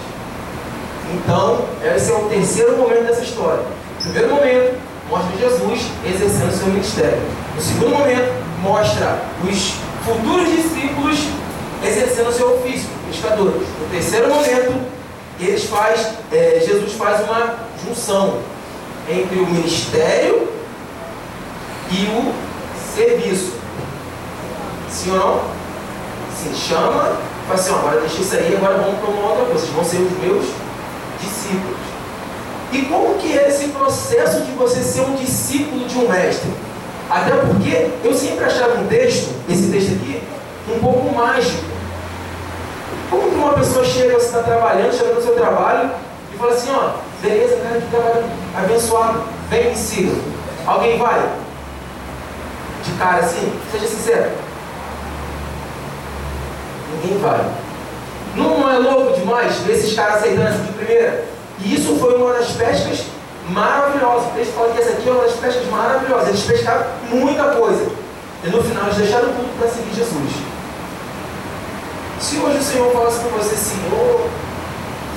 Então, 1.14 1.66
esse 1.96 2.12
é 2.12 2.16
o 2.16 2.30
terceiro 2.30 2.78
momento 2.78 3.06
dessa 3.08 3.24
história. 3.24 3.64
No 3.98 4.12
primeiro 4.12 4.36
momento, 4.36 4.80
mostra 5.10 5.38
Jesus 5.38 5.92
exercendo 6.06 6.52
seu 6.52 6.68
ministério. 6.68 7.22
No 7.56 7.62
segundo 7.62 7.90
momento, 7.90 8.34
mostra 8.62 9.20
os 9.44 9.76
futuros 10.06 10.50
discípulos 10.50 11.20
exercendo 11.84 12.32
seu 12.32 12.56
ofício, 12.56 12.88
pescadores. 13.10 13.68
No 13.80 13.88
terceiro 13.92 14.30
momento, 14.30 14.82
eles 15.40 15.66
faz, 15.66 16.14
é, 16.32 16.64
Jesus 16.66 16.94
faz 16.94 17.22
uma 17.22 17.56
junção 17.86 18.40
entre 19.10 19.40
o 19.40 19.48
ministério 19.48 20.48
e 21.92 22.06
o 22.06 22.34
serviço. 22.96 23.54
Sim 24.90 25.12
ou 25.12 25.18
não? 25.18 25.64
Chama, 26.56 27.18
fala 27.48 27.60
assim, 27.60 27.74
agora 27.74 28.02
deixa 28.02 28.22
isso 28.22 28.36
aí, 28.36 28.56
agora 28.56 28.78
vamos 28.78 29.00
para 29.00 29.10
uma 29.10 29.30
outra 29.30 29.46
coisa, 29.46 29.60
vocês 29.60 29.74
vão 29.74 29.86
ser 29.86 29.98
os 29.98 30.20
meus 30.20 30.46
discípulos. 31.22 31.78
E 32.74 32.82
como 32.84 33.16
que 33.16 33.38
é 33.38 33.48
esse 33.48 33.70
processo 33.70 34.42
de 34.42 34.52
você 34.52 34.82
ser 34.82 35.02
um 35.02 35.16
discípulo 35.16 35.88
de 35.88 35.98
um 35.98 36.10
mestre? 36.10 36.50
Até 37.14 37.30
porque 37.30 37.92
eu 38.04 38.12
sempre 38.12 38.44
achava 38.44 38.80
um 38.80 38.88
texto, 38.88 39.36
esse 39.48 39.70
texto 39.70 39.94
aqui, 39.94 40.20
um 40.68 40.80
pouco 40.80 41.14
mágico. 41.14 41.64
Como 43.08 43.30
que 43.30 43.36
uma 43.36 43.54
pessoa 43.54 43.86
chega, 43.86 44.16
você 44.16 44.26
está 44.26 44.42
trabalhando, 44.42 44.98
chega 44.98 45.14
no 45.14 45.22
seu 45.22 45.36
trabalho 45.36 45.92
e 46.34 46.38
fala 46.38 46.54
assim, 46.54 46.72
ó, 46.72 46.94
beleza, 47.22 47.58
cara, 47.58 47.80
que 47.80 47.88
trabalho 47.92 48.26
abençoado, 48.58 49.22
vem 49.52 49.70
me. 49.70 50.24
Alguém 50.66 50.98
vai? 50.98 51.30
De 52.84 52.92
cara 52.94 53.20
assim? 53.20 53.54
Seja 53.72 53.88
sincero. 53.88 54.32
Ninguém 56.96 57.20
vai. 57.20 57.46
Não 58.36 58.72
é 58.72 58.80
louco 58.80 59.20
demais 59.20 59.58
ver 59.58 59.74
esses 59.74 59.94
caras 59.94 60.16
aceitando 60.16 60.48
assim 60.48 60.64
de 60.64 60.72
primeira? 60.72 61.26
E 61.60 61.76
isso 61.76 61.96
foi 61.98 62.16
uma 62.16 62.34
das 62.34 62.54
pescas 62.54 63.06
maravilhosas. 63.50 64.28
O 64.28 64.32
texto 64.36 64.54
fala 64.54 64.74
que 64.74 64.82
essa 64.82 64.92
aqui 64.92 65.10
é 65.10 65.12
uma 65.12 65.24
das 65.24 65.34
pescas 65.34 65.66
maravilhosas. 65.68 66.30
Eles 66.30 66.44
pescaram 66.44 66.86
muita 67.10 67.44
coisa. 67.56 67.92
E 68.44 68.50
no 68.50 68.64
final 68.64 68.86
eles 68.86 68.98
deixaram 68.98 69.28
tudo 69.30 69.58
para 69.58 69.68
seguir 69.68 69.94
Jesus. 69.94 70.32
Se 72.20 72.38
hoje 72.38 72.58
o 72.58 72.64
Senhor 72.64 72.92
falasse 72.92 73.20
com 73.20 73.30
você 73.30 73.56
ô, 73.92 74.30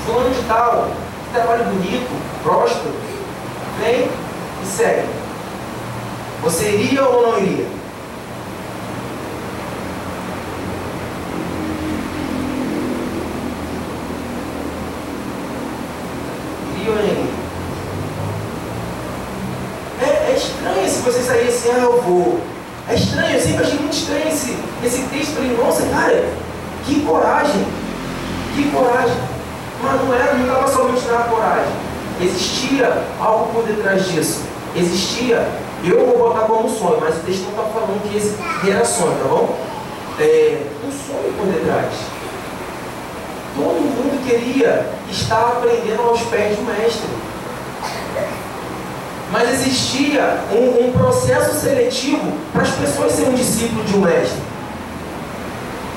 fulano 0.04 0.30
de 0.30 0.42
tal, 0.49 0.90
trabalho 1.33 1.64
bonito, 1.64 2.11
próspero, 2.42 2.95
vem 3.80 4.09
e 4.62 4.66
segue. 4.66 5.09
Você 6.42 6.68
iria 6.71 7.04
ou 7.04 7.30
não 7.30 7.38
iria? 7.38 7.66
É, 20.00 20.33
é 20.33 20.36
estranho 20.47 20.88
se 20.88 21.00
você 21.00 21.23
sair 21.23 21.49
assim, 21.49 21.71
ah, 21.71 21.81
eu 21.83 22.03
vou. 22.03 22.41
É 22.88 22.95
estranho, 22.95 23.35
eu 23.35 23.41
sempre 23.41 23.65
achei 23.65 23.79
muito 23.79 23.97
estranho 23.97 24.29
esse, 24.29 24.57
esse 24.85 25.03
texto. 25.05 25.35
Falei, 25.35 25.57
nossa, 25.57 25.83
cara, 25.87 26.25
que 26.85 27.00
coragem, 27.00 27.67
que 28.55 28.71
coragem. 28.71 29.17
Mas 29.83 30.00
não 30.03 30.15
era, 30.15 30.35
não 30.35 30.47
estava 30.47 30.69
somente 30.69 31.07
na 31.07 31.25
coragem. 31.25 31.73
Existia 32.21 33.05
algo 33.21 33.53
por 33.53 33.65
detrás 33.65 34.07
disso. 34.07 34.43
Existia, 34.75 35.47
eu 35.85 36.07
vou 36.07 36.19
botar 36.19 36.47
como 36.47 36.69
sonho, 36.69 36.99
mas 37.00 37.17
o 37.17 37.21
texto 37.21 37.43
não 37.45 37.50
está 37.50 37.62
falando 37.65 38.03
que 38.09 38.17
esse 38.17 38.35
era 38.69 38.85
sonho, 38.85 39.19
tá 39.19 39.29
bom? 39.29 39.59
É, 40.19 40.62
um 40.87 40.91
sonho 40.91 41.33
por 41.37 41.47
detrás. 41.47 41.93
Todo 43.55 43.81
mundo 43.81 44.26
queria 44.26 44.87
estar 45.11 45.41
aprendendo 45.41 46.03
aos 46.03 46.21
pés 46.23 46.57
do 46.57 46.62
mestre. 46.62 47.09
Mas 49.38 49.50
existia 49.50 50.38
um, 50.50 50.87
um 50.87 50.93
processo 50.93 51.61
seletivo 51.61 52.33
para 52.55 52.62
as 52.62 52.71
pessoas 52.71 53.12
serem 53.12 53.35
discípulo 53.35 53.85
de 53.85 53.95
um 53.95 54.00
mestre. 54.00 54.40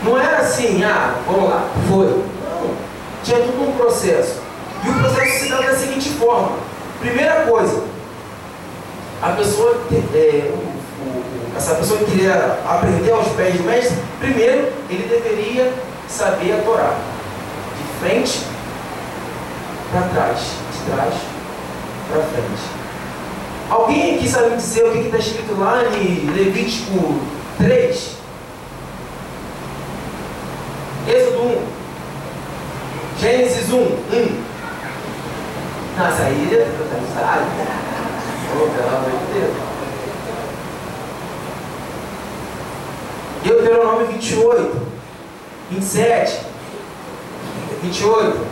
Não 0.03 0.19
era 0.19 0.39
assim, 0.39 0.84
ah, 0.84 1.15
vamos 1.25 1.50
lá, 1.50 1.65
foi. 1.88 2.08
Não. 2.08 2.75
Tinha 3.24 3.39
tudo 3.39 3.69
um 3.69 3.72
processo. 3.77 4.41
E 4.84 4.89
o 4.89 4.93
processo 4.93 5.39
se 5.39 5.50
dá 5.50 5.62
da 5.62 5.74
seguinte 5.74 6.10
forma. 6.10 6.58
Primeira 7.00 7.46
coisa, 7.46 7.81
a 9.22 9.29
pessoa, 9.29 9.84
é, 10.13 10.51
essa 11.55 11.75
pessoa 11.75 12.00
que 12.00 12.12
queria 12.12 12.60
aprender 12.67 13.12
aos 13.13 13.29
pés 13.29 13.55
do 13.55 13.63
mestre, 13.63 13.98
primeiro 14.19 14.67
ele 14.89 15.08
deveria 15.08 15.74
saber 16.10 16.60
a 16.60 16.62
Torá 16.63 16.93
frente 18.01 18.41
para 19.93 20.01
trás, 20.10 20.39
de 20.39 20.91
trás 20.91 21.13
para 22.12 22.22
frente. 22.24 22.88
Alguém 23.69 24.15
aqui 24.15 24.27
sabe 24.27 24.55
dizer 24.55 24.83
o 24.83 24.91
que 24.91 24.97
está 24.97 25.17
escrito 25.19 25.59
lá 25.59 25.83
em 25.95 26.25
Levítico 26.31 27.19
3? 27.59 28.15
Êxodo 31.07 31.43
1. 31.43 31.61
Gênesis 33.19 33.71
1. 33.71 33.77
1. 33.77 33.89
Nossa, 35.99 36.23
aí 36.23 36.49
não 36.51 37.13
sabe. 37.13 37.45
Oh, 38.55 38.69
pelo 38.69 38.88
amor 38.88 39.11
de 39.11 39.39
Deus. 39.39 39.55
Deuteronômio 43.43 44.07
28, 44.07 44.81
27. 45.69 46.39
28. 47.83 48.49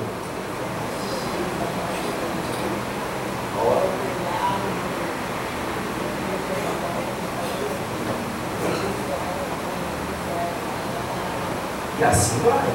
Assim 12.09 12.39
vai. 12.45 12.67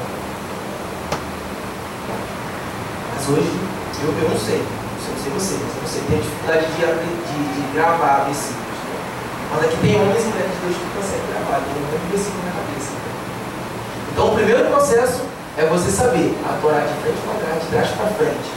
Mas 3.15 3.29
hoje, 3.29 3.59
eu, 4.03 4.13
eu 4.21 4.29
não 4.29 4.37
sei. 4.37 4.61
Não 4.61 5.19
sei 5.21 5.31
você, 5.33 5.57
mas 5.63 5.91
você 5.91 5.99
tem 6.09 6.19
dificuldade 6.19 6.65
de, 6.65 6.81
de, 6.81 7.61
de 7.61 7.73
gravar 7.73 8.25
versículos. 8.25 8.63
Mas 9.51 9.65
aqui 9.65 9.77
tem 9.81 9.95
homens 9.95 10.23
e 10.23 10.27
mulheres 10.27 10.51
de 10.51 10.59
Deus 10.65 10.77
que 10.77 10.97
conseguem 10.97 11.27
gravar, 11.29 11.61
tem 11.61 11.77
um 11.77 11.85
monte 11.85 12.09
versículo 12.09 12.43
na 12.45 12.51
cabeça. 12.51 12.91
Então, 14.11 14.27
o 14.27 14.35
primeiro 14.35 14.65
processo 14.69 15.21
é 15.57 15.65
você 15.65 15.91
saber 15.91 16.35
a 16.45 16.57
Torá 16.61 16.79
de 16.79 16.93
frente 17.01 17.19
para 17.25 17.45
trás, 17.45 17.61
de 17.61 17.67
trás 17.69 17.89
para 17.89 18.07
frente. 18.07 18.51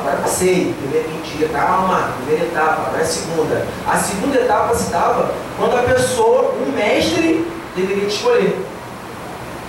Agora 0.00 0.16
passei, 0.22 0.74
primeiro 0.80 1.08
dia, 1.22 1.48
calma, 1.50 2.14
primeira 2.24 2.46
etapa, 2.46 2.90
não 2.90 2.98
é 2.98 3.02
a 3.02 3.06
segunda. 3.06 3.66
A 3.86 3.96
segunda 3.98 4.36
etapa 4.36 4.74
se 4.74 4.90
dava 4.90 5.32
quando 5.56 5.76
a 5.76 5.82
pessoa, 5.82 6.54
um 6.54 6.72
mestre, 6.72 7.46
deveria 7.76 8.06
escolher. 8.06 8.58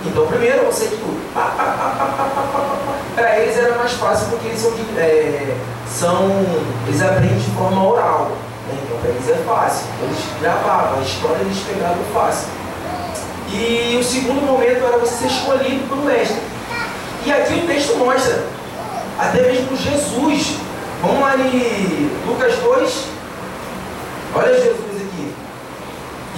Então, 0.04 0.26
primeiro 0.26 0.66
você 0.66 0.86
tudo. 0.86 1.20
Para 3.14 3.38
eles 3.38 3.56
era 3.56 3.76
mais 3.76 3.92
fácil 3.92 4.28
porque 4.30 4.48
eles 4.48 4.60
são, 4.60 4.72
é, 4.96 5.56
são 5.86 6.44
eles 6.86 7.02
aprendem 7.02 7.38
de 7.38 7.50
forma 7.52 7.86
oral. 7.86 8.32
Né? 8.68 8.78
Então, 8.84 8.98
para 8.98 9.10
eles 9.10 9.28
é 9.28 9.42
fácil. 9.46 9.86
Eles 10.02 10.18
gravavam, 10.40 10.98
a 10.98 11.02
história 11.02 11.40
eles 11.40 11.58
pegavam 11.58 12.02
fácil. 12.12 12.48
E 13.48 13.96
o 14.00 14.02
segundo 14.02 14.44
momento 14.44 14.84
era 14.84 14.98
você 14.98 15.14
ser 15.14 15.26
escolhido 15.26 15.88
pelo 15.88 16.04
mestre. 16.04 16.40
E 17.24 17.32
aqui 17.32 17.54
o 17.54 17.66
texto 17.66 17.96
mostra, 17.96 18.44
até 19.18 19.42
mesmo 19.42 19.76
Jesus. 19.76 20.56
Vamos 21.00 21.20
lá 21.20 21.36
em 21.36 22.10
Lucas 22.26 22.56
2. 22.56 23.04
Olha 24.34 24.54
Jesus 24.54 24.91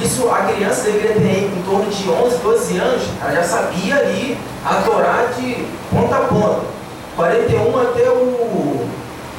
isso 0.01 0.29
a 0.29 0.43
criança 0.43 0.83
deveria 0.83 1.15
ter 1.15 1.45
em 1.45 1.63
torno 1.63 1.89
de 1.89 2.09
11, 2.09 2.37
12 2.39 2.79
anos, 2.79 3.03
ela 3.23 3.33
já 3.33 3.45
sabia 3.45 3.97
ali 3.97 4.37
a 4.65 4.75
Torá 4.83 5.27
de 5.37 5.67
ponta 5.91 6.17
a 6.17 6.21
ponta. 6.21 6.75
41 7.17 7.81
até 7.81 8.11
o, 8.11 8.89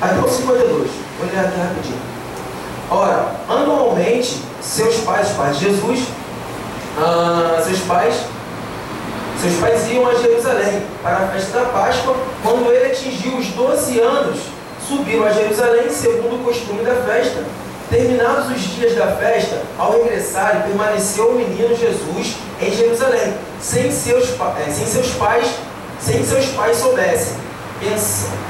até 0.01 0.17
o 0.17 0.29
52. 0.29 0.91
Vou 1.19 1.29
ler 1.29 1.39
aqui 1.39 1.59
rapidinho. 1.59 2.00
Ora, 2.89 3.35
anualmente, 3.50 4.41
seus 4.62 4.95
pais, 4.97 5.29
os 5.31 5.35
pais 5.35 5.59
de 5.59 5.65
Jesus, 5.65 6.07
ah, 6.97 7.62
seus 7.65 7.79
pais, 7.79 8.15
seus 9.41 9.55
pais 9.55 9.91
iam 9.91 10.07
a 10.07 10.15
Jerusalém 10.15 10.83
para 11.03 11.17
a 11.17 11.27
festa 11.27 11.59
da 11.59 11.65
Páscoa. 11.65 12.15
Quando 12.41 12.71
ele 12.71 12.93
atingiu 12.93 13.38
os 13.38 13.47
12 13.47 14.00
anos, 14.00 14.39
subiram 14.88 15.25
a 15.25 15.31
Jerusalém, 15.31 15.89
segundo 15.89 16.35
o 16.35 16.43
costume 16.45 16.83
da 16.83 16.95
festa 16.95 17.43
Terminados 17.89 18.49
os 18.49 18.61
dias 18.61 18.95
da 18.95 19.07
festa, 19.15 19.61
ao 19.77 19.91
regressar, 19.91 20.63
permaneceu 20.65 21.29
o 21.29 21.35
menino 21.35 21.75
Jesus 21.75 22.35
em 22.59 22.71
Jerusalém, 22.71 23.33
sem 23.61 23.91
seus, 23.91 24.29
eh, 24.29 24.71
sem 24.71 24.85
seus 24.87 25.09
pais, 25.13 25.47
sem 25.99 26.23
seus 26.23 26.47
pais 26.47 26.77
soubessem. 26.77 27.35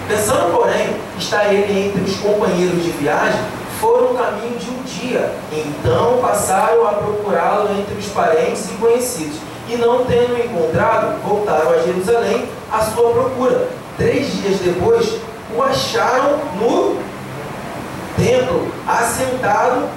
Pensando, 0.08 0.56
porém, 0.56 0.96
está 1.18 1.46
ele 1.46 1.88
entre 1.88 2.02
os 2.02 2.16
companheiros 2.18 2.82
de 2.84 2.92
viagem, 2.92 3.40
foram 3.82 4.14
no 4.14 4.20
caminho 4.20 4.58
de 4.58 4.70
um 4.70 4.84
dia. 4.84 5.32
Então 5.52 6.20
passaram 6.22 6.88
a 6.88 6.94
procurá-lo 6.94 7.70
entre 7.78 7.96
os 7.96 8.06
parentes 8.08 8.70
e 8.70 8.74
conhecidos. 8.74 9.38
E 9.68 9.76
não 9.78 10.06
tendo 10.06 10.38
encontrado, 10.38 11.20
voltaram 11.24 11.72
a 11.72 11.80
Jerusalém 11.80 12.48
à 12.72 12.84
sua 12.84 13.12
procura. 13.12 13.68
Três 13.98 14.32
dias 14.32 14.60
depois, 14.60 15.16
o 15.56 15.64
acharam 15.64 16.40
no 16.60 16.98
templo, 18.16 18.68
assentado 18.88 19.88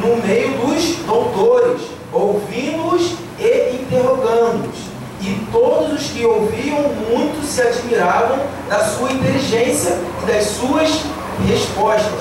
no 0.00 0.16
meio 0.16 0.50
dos 0.58 0.96
doutores, 1.06 1.82
ouvindo-os 2.12 3.14
e 3.38 3.80
interrogando-os. 3.82 4.86
E 5.20 5.46
todos 5.50 5.92
os 5.92 6.10
que 6.10 6.24
ouviam 6.24 6.82
muito 7.10 7.44
se 7.46 7.62
admiravam 7.62 8.38
da 8.68 8.80
sua 8.80 9.10
inteligência 9.10 9.98
e 10.22 10.26
das 10.26 10.44
suas 10.44 10.90
respostas. 11.48 12.20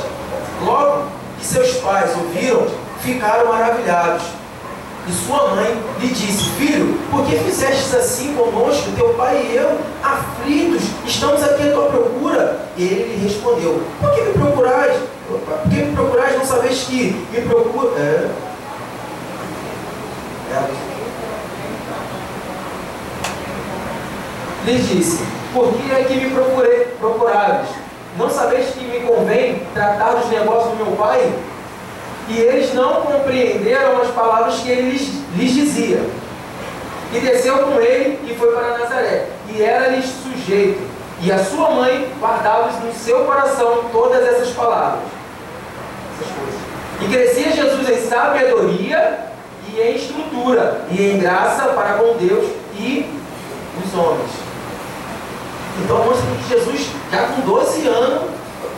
Logo 0.63 1.07
que 1.37 1.45
seus 1.45 1.73
pais 1.77 2.11
ouviram, 2.15 2.65
ficaram 3.01 3.47
maravilhados. 3.51 4.23
E 5.07 5.11
sua 5.11 5.49
mãe 5.49 5.79
lhe 5.99 6.07
disse: 6.07 6.49
Filho, 6.57 6.97
por 7.11 7.25
que 7.25 7.37
fizestes 7.37 7.93
assim 7.93 8.33
conosco, 8.33 8.91
teu 8.95 9.09
pai 9.09 9.49
e 9.51 9.55
eu, 9.55 9.77
aflitos, 10.03 10.81
estamos 11.05 11.43
aqui 11.43 11.69
à 11.69 11.73
tua 11.73 11.89
procura? 11.89 12.59
E 12.75 12.83
ele 12.83 13.15
lhe 13.15 13.27
respondeu: 13.27 13.83
Por 14.01 14.11
que 14.15 14.21
me 14.21 14.33
procurais? 14.33 14.97
Por 15.27 15.39
que 15.69 15.75
me 15.75 15.95
procurais 15.95 16.37
não 16.37 16.45
sabeis 16.45 16.83
que 16.83 17.25
me 17.31 17.41
procura? 17.41 17.99
É. 17.99 18.29
é. 20.53 20.85
Lhe 24.65 24.77
disse: 24.77 25.23
Por 25.51 25.73
que 25.73 25.91
é 25.91 26.03
que 26.03 26.13
me 26.15 26.29
procurei, 26.29 26.85
procuráveis? 26.99 27.69
Não 28.17 28.29
sabeis 28.29 28.67
que 28.67 28.85
me 28.85 28.99
convém 29.01 29.63
tratar 29.73 30.11
dos 30.13 30.29
negócios 30.29 30.77
do 30.77 30.85
meu 30.85 30.95
pai? 30.95 31.33
E 32.27 32.39
eles 32.39 32.73
não 32.73 33.01
compreenderam 33.01 34.01
as 34.01 34.09
palavras 34.09 34.59
que 34.59 34.69
ele 34.69 34.91
lhes, 34.91 35.09
lhes 35.35 35.53
dizia. 35.53 36.01
E 37.13 37.19
desceu 37.19 37.57
com 37.59 37.79
ele 37.79 38.19
e 38.29 38.35
foi 38.35 38.51
para 38.51 38.77
Nazaré. 38.77 39.27
E 39.49 39.61
era-lhes 39.61 40.05
sujeito. 40.05 40.81
E 41.21 41.31
a 41.31 41.43
sua 41.43 41.71
mãe 41.71 42.11
guardava 42.19 42.71
no 42.83 42.93
seu 42.93 43.25
coração 43.25 43.85
todas 43.91 44.23
essas 44.25 44.49
palavras. 44.49 45.14
Essas 46.15 46.33
coisas. 46.33 46.75
E 47.01 47.07
crescia 47.07 47.51
Jesus 47.51 47.89
em 47.89 48.09
sabedoria 48.09 49.19
e 49.73 49.81
em 49.81 49.95
estrutura, 49.95 50.85
e 50.89 51.11
em 51.11 51.19
graça 51.19 51.67
para 51.69 51.93
com 51.93 52.15
Deus 52.17 52.49
e 52.77 53.09
os 53.83 53.93
homens. 53.99 54.31
Então 55.83 56.05
mostra 56.05 56.25
que 56.37 56.49
Jesus, 56.49 56.89
já 57.11 57.27
com 57.27 57.41
12 57.41 57.87
anos, 57.87 58.29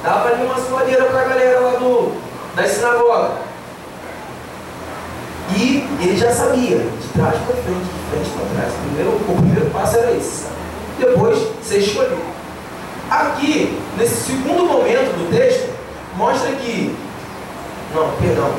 dava 0.03 0.29
ali 0.29 0.45
uma 0.45 0.59
suadeira 0.59 1.05
para 1.05 1.21
a 1.21 1.25
galera 1.25 1.59
lá 1.59 1.71
do, 1.73 2.11
da 2.55 2.67
sinagoga. 2.67 3.31
E 5.55 5.87
ele 6.01 6.17
já 6.17 6.31
sabia, 6.31 6.77
de 6.77 7.07
trás 7.13 7.35
para 7.35 7.55
frente, 7.55 7.85
de 7.85 8.09
frente 8.11 8.29
para 8.35 8.59
trás. 8.61 8.73
Primeiro, 8.81 9.11
o 9.11 9.35
primeiro 9.37 9.69
passo 9.69 9.97
era 9.97 10.11
esse. 10.11 10.45
Depois, 10.99 11.37
ser 11.63 11.77
escolhido. 11.77 12.17
Aqui, 13.09 13.79
nesse 13.97 14.25
segundo 14.25 14.65
momento 14.65 15.15
do 15.17 15.31
texto, 15.31 15.69
mostra 16.15 16.51
que. 16.53 16.95
Não, 17.93 18.11
perdão. 18.19 18.51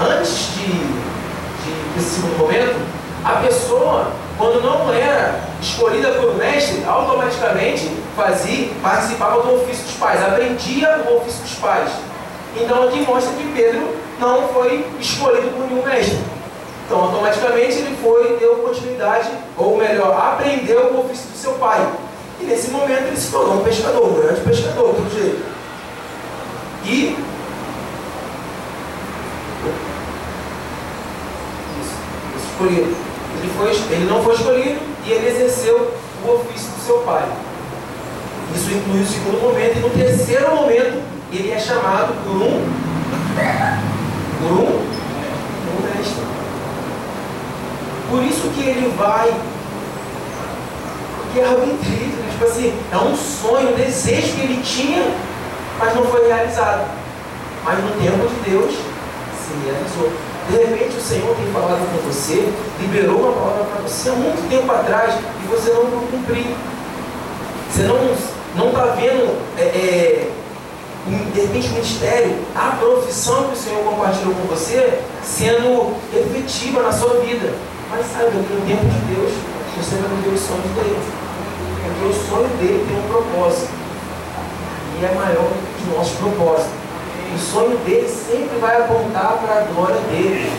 Antes 0.00 0.54
de, 0.54 0.66
de, 0.66 1.94
desse 1.94 2.20
momento, 2.20 2.80
a 3.24 3.32
pessoa, 3.36 4.12
quando 4.36 4.62
não 4.62 4.92
era 4.92 5.40
escolhida 5.60 6.12
por 6.12 6.36
mestre, 6.36 6.84
automaticamente 6.86 7.90
fazia, 8.16 8.70
participava 8.82 9.42
do 9.42 9.56
ofício 9.56 9.84
dos 9.84 9.94
pais, 9.94 10.22
aprendia 10.22 11.04
o 11.08 11.16
ofício 11.16 11.42
dos 11.42 11.54
pais. 11.54 11.90
Então 12.56 12.84
aqui 12.84 13.00
mostra 13.00 13.32
que 13.34 13.52
Pedro 13.54 13.96
não 14.18 14.48
foi 14.48 14.86
escolhido 15.00 15.48
por 15.48 15.66
nenhum 15.66 15.84
mestre. 15.84 16.18
Então 16.86 17.02
automaticamente 17.02 17.76
ele 17.76 17.98
foi, 18.02 18.38
deu 18.38 18.56
continuidade, 18.56 19.28
ou 19.56 19.76
melhor, 19.76 20.16
aprendeu 20.16 20.92
o 20.94 21.00
ofício 21.04 21.28
do 21.30 21.36
seu 21.36 21.52
pai. 21.54 21.86
E 22.40 22.44
nesse 22.44 22.70
momento 22.70 23.08
ele 23.08 23.16
se 23.16 23.30
tornou 23.30 23.56
um 23.56 23.64
pescador, 23.64 24.08
um 24.08 24.22
grande 24.22 24.40
pescador, 24.40 24.94
pelo 24.94 25.10
jeito. 25.10 25.44
E 26.84 27.16
isso, 31.80 32.47
escolhido. 32.58 32.96
Ele, 33.40 33.52
foi, 33.56 33.70
ele 33.94 34.10
não 34.10 34.22
foi 34.22 34.34
escolhido 34.34 34.80
e 35.06 35.12
ele 35.12 35.28
exerceu 35.28 35.94
o 36.24 36.30
ofício 36.32 36.70
do 36.70 36.84
seu 36.84 36.98
pai. 36.98 37.24
Isso 38.54 38.70
inclui 38.70 39.02
o 39.02 39.06
segundo 39.06 39.40
momento. 39.40 39.76
E 39.76 39.80
no 39.80 39.90
terceiro 39.90 40.54
momento, 40.54 41.02
ele 41.32 41.52
é 41.52 41.58
chamado 41.60 42.14
por 42.24 42.42
um 42.42 42.88
por 44.40 44.52
um, 44.52 44.78
um 45.68 45.96
mestre. 45.96 46.22
Por 48.10 48.24
isso 48.24 48.48
que 48.50 48.68
ele 48.68 48.92
vai 48.96 49.32
que 51.32 51.40
é 51.40 51.44
algo 51.44 51.62
incrível, 51.62 52.24
tipo 52.30 52.44
assim, 52.46 52.74
é 52.90 52.96
um 52.96 53.14
sonho, 53.14 53.72
um 53.72 53.74
desejo 53.74 54.34
que 54.34 54.40
ele 54.40 54.62
tinha, 54.62 55.04
mas 55.78 55.94
não 55.94 56.04
foi 56.04 56.26
realizado. 56.26 56.88
Mas 57.64 57.78
no 57.84 57.90
tempo 57.90 58.26
de 58.26 58.50
Deus 58.50 58.72
se 58.72 59.66
realizou. 59.66 60.10
De 60.50 60.56
repente 60.56 60.96
o 60.96 61.00
Senhor 61.00 61.36
tem 61.36 61.52
falado 61.52 61.80
com 61.92 62.10
você, 62.10 62.52
liberou 62.80 63.18
uma 63.18 63.32
palavra 63.32 63.64
para 63.64 63.82
você 63.82 64.08
há 64.08 64.12
muito 64.12 64.48
tempo 64.48 64.72
atrás 64.72 65.14
e 65.14 65.46
você 65.46 65.70
não 65.70 65.84
cumpriu. 66.06 66.56
Você 67.70 67.82
não 67.82 68.68
está 68.68 68.84
vendo 68.94 69.38
é, 69.58 69.62
é, 69.62 70.30
de 71.06 71.40
repente 71.40 71.68
o 71.68 71.72
ministério, 71.72 72.36
a 72.54 72.76
profissão 72.76 73.44
que 73.44 73.54
o 73.54 73.56
Senhor 73.56 73.82
compartilhou 73.84 74.34
com 74.34 74.46
você, 74.48 75.00
sendo 75.22 75.94
efetiva 76.12 76.82
na 76.82 76.92
sua 76.92 77.20
vida. 77.20 77.54
Mas 77.90 78.06
sabe, 78.06 78.36
no 78.36 78.66
tempo 78.66 78.84
de 78.84 79.14
Deus, 79.14 79.32
você 79.76 79.96
vai 79.96 80.10
viver 80.16 80.34
os 80.34 80.40
sonhos 80.40 80.70
dele. 80.74 80.98
Porque 81.82 82.04
o 82.04 82.28
sonho 82.28 82.48
dele 82.58 82.84
tem 82.86 82.98
um 82.98 83.08
propósito. 83.08 83.70
E 85.00 85.04
é 85.04 85.14
maior 85.14 85.50
que 85.76 85.90
o 85.90 85.96
nosso 85.96 86.16
propósito. 86.16 86.77
O 87.34 87.38
sonho 87.38 87.76
dele 87.78 88.08
sempre 88.08 88.58
vai 88.58 88.76
apontar 88.76 89.38
para 89.44 89.60
a 89.60 89.64
glória 89.74 90.00
dele. 90.10 90.50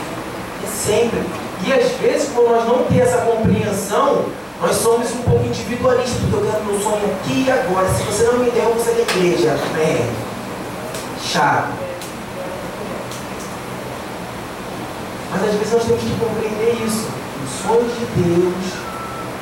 Sempre. 0.67 1.19
E 1.65 1.73
às 1.73 1.91
vezes, 1.93 2.29
por 2.29 2.49
nós 2.49 2.65
não 2.65 2.83
ter 2.83 2.99
essa 2.99 3.17
compreensão, 3.17 4.25
nós 4.61 4.75
somos 4.75 5.11
um 5.11 5.21
pouco 5.23 5.45
individualistas, 5.45 6.19
porque 6.21 6.35
eu 6.35 6.51
quero 6.51 6.65
meu 6.65 6.79
sonho 6.79 7.05
aqui 7.05 7.45
e 7.47 7.51
agora. 7.51 7.87
Se 7.89 8.03
você 8.03 8.23
não 8.23 8.39
me 8.39 8.51
der, 8.51 8.65
vou 8.65 8.79
sair 8.79 8.95
da 8.95 9.01
igreja. 9.01 9.49
É 9.77 10.09
chato. 11.23 11.69
Mas 15.31 15.43
às 15.43 15.53
vezes 15.53 15.73
nós 15.73 15.83
temos 15.83 16.01
que 16.01 16.19
compreender 16.19 16.85
isso. 16.85 17.07
Os 17.43 17.51
sonhos 17.61 17.93
de 17.97 18.05
Deus 18.21 18.73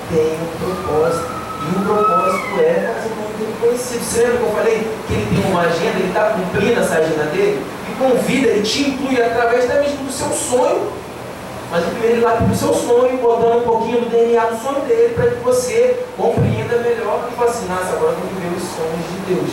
têm 0.09 0.37
um 0.41 0.47
propósito. 0.59 1.37
E 1.63 1.75
o 1.75 1.85
propósito 1.85 2.59
é 2.59 2.93
fazer 2.93 3.13
o 3.13 3.26
lembra 3.37 4.37
que 4.37 4.43
eu 4.43 4.51
falei 4.51 4.87
que 5.07 5.13
ele 5.13 5.41
tem 5.41 5.51
uma 5.51 5.61
agenda, 5.61 5.99
ele 5.99 6.07
está 6.07 6.31
cumprindo 6.31 6.79
essa 6.79 6.95
agenda 6.95 7.23
dele? 7.25 7.63
E 7.89 7.95
convida, 7.95 8.47
ele 8.47 8.63
te 8.63 8.89
inclui 8.89 9.21
através 9.21 9.65
até 9.65 9.81
mesmo 9.81 10.05
do 10.05 10.11
seu 10.11 10.29
sonho. 10.29 10.91
Mas 11.69 11.83
primeiro 11.83 12.15
ele 12.15 12.21
lá 12.21 12.31
para 12.31 12.45
o 12.45 12.55
seu 12.55 12.73
sonho, 12.73 13.17
botando 13.17 13.59
um 13.59 13.63
pouquinho 13.63 14.01
do 14.01 14.09
DNA 14.09 14.45
do 14.45 14.61
sonho 14.61 14.81
dele, 14.85 15.13
para 15.13 15.31
que 15.31 15.43
você 15.43 16.05
compreenda 16.15 16.77
melhor 16.77 17.27
e 17.29 17.35
fale 17.35 17.49
assim, 17.49 17.65
agora 17.69 18.13
eu 18.13 18.19
vou 18.19 18.29
viver 18.35 18.55
os 18.55 18.63
sonhos 18.63 19.03
de 19.11 19.35
Deus. 19.35 19.51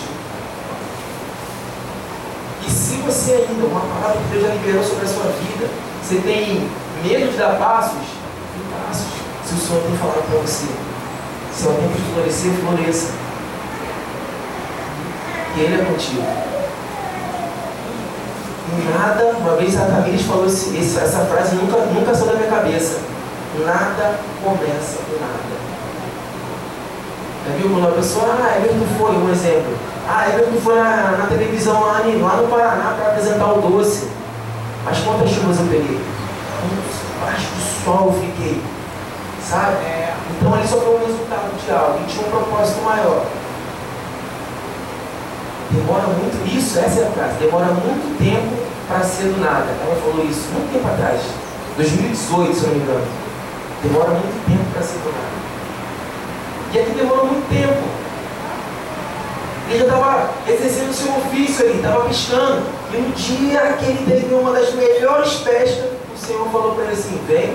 E 2.66 2.70
se 2.70 2.94
você 3.03 3.33
ainda, 3.33 3.66
uma 3.66 3.81
palavra 3.81 4.23
que 4.23 4.29
Deus 4.31 4.47
já 4.47 4.55
liberou 4.55 4.85
sobre 4.85 5.05
a 5.05 5.09
sua 5.09 5.25
vida, 5.25 5.68
você 6.03 6.16
tem 6.20 6.68
medo 7.03 7.33
de 7.33 7.37
dar 7.37 7.59
passos, 7.59 7.99
dê 7.99 8.62
passos. 8.79 9.07
Se 9.44 9.55
o 9.55 9.59
Senhor 9.59 9.83
tem 9.83 9.97
falado 9.99 10.25
para 10.31 10.38
você, 10.38 10.66
se 11.53 11.64
tempo 11.64 11.94
de 11.94 12.12
florescer, 12.12 12.53
floresça. 12.61 13.23
E 15.57 15.61
Ele 15.61 15.81
é 15.81 15.85
contigo. 15.85 16.23
Nada, 18.99 19.37
uma 19.38 19.57
vez 19.57 19.77
a 19.77 19.87
Tamires 19.87 20.23
falou 20.23 20.47
esse, 20.47 20.77
essa 20.77 21.25
frase, 21.27 21.55
nunca, 21.55 21.77
nunca 21.87 22.14
saiu 22.14 22.33
da 22.33 22.35
minha 22.35 22.51
cabeça. 22.51 22.99
Nada 23.64 24.19
começa 24.43 24.99
com 25.07 25.21
nada. 25.21 25.55
Já 27.47 27.57
viu 27.57 27.71
quando 27.71 27.88
a 27.88 27.93
pessoa, 27.93 28.37
ah, 28.40 28.57
Everton 28.57 28.87
foi, 28.99 29.17
um 29.17 29.31
exemplo. 29.31 29.77
Ah, 30.09 30.29
Everton 30.29 30.61
foi 30.61 30.75
na, 30.75 31.19
na 31.19 31.27
televisão 31.27 31.81
lá, 31.81 32.01
lá 32.01 32.37
no 32.37 32.49
Paraná 32.49 32.95
para 32.99 33.11
apresentar 33.11 33.53
o 33.53 33.61
doce. 33.61 34.09
Mas 34.85 34.99
quantas 34.99 35.31
chuvas 35.31 35.59
eu 35.61 35.67
peguei? 35.67 36.01
Baixo 37.21 37.47
do 37.47 37.85
sol 37.85 38.07
eu 38.07 38.21
fiquei. 38.21 38.61
Sabe? 39.49 39.77
É. 39.85 40.14
Então 40.31 40.53
ali 40.53 40.67
só 40.67 40.79
foi 40.79 40.97
um 40.97 41.07
resultado 41.07 41.64
de 41.64 41.71
algo. 41.71 42.01
E 42.03 42.11
tinha 42.11 42.27
um 42.27 42.31
propósito 42.31 42.83
maior. 42.83 43.25
Demora 45.74 46.06
muito, 46.06 46.56
isso, 46.56 46.78
essa 46.78 47.00
é 47.00 47.08
a 47.08 47.10
frase, 47.10 47.34
demora 47.40 47.66
muito 47.66 48.16
tempo 48.16 48.62
para 48.87 49.00
ser 49.00 49.24
do 49.24 49.40
nada. 49.40 49.66
Ela 49.82 49.96
falou 49.96 50.24
isso 50.24 50.46
muito 50.52 50.72
tempo 50.72 50.87
atrás, 50.87 51.20
2018, 51.76 52.54
se 52.54 52.62
eu 52.62 52.68
não 52.68 52.74
me 52.76 52.82
engano. 52.82 53.06
Demora 53.82 54.10
muito 54.10 54.46
tempo 54.46 54.64
para 54.72 54.82
ser 54.82 54.98
do 54.98 55.10
nada. 55.10 55.34
E 56.72 56.78
aqui 56.78 56.90
demorou 56.92 57.26
muito 57.26 57.48
tempo. 57.48 57.82
Ele 59.68 59.78
já 59.78 59.84
estava 59.84 60.30
exercendo 60.46 60.92
seu 60.92 61.10
ofício 61.16 61.64
ali, 61.64 61.76
estava 61.76 62.04
pescando. 62.04 62.62
E 62.92 62.96
no 62.96 63.12
dia 63.14 63.76
que 63.78 63.87
ele 63.87 64.04
teve 64.06 64.34
uma 64.34 64.52
das 64.52 64.72
melhores 64.74 65.34
pescas, 65.38 65.90
o 66.14 66.26
Senhor 66.26 66.48
falou 66.50 66.74
para 66.76 66.84
ele 66.84 66.92
assim: 66.92 67.20
vem 67.26 67.52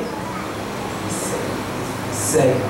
segue. 1.09 2.51
Segue. 2.51 2.61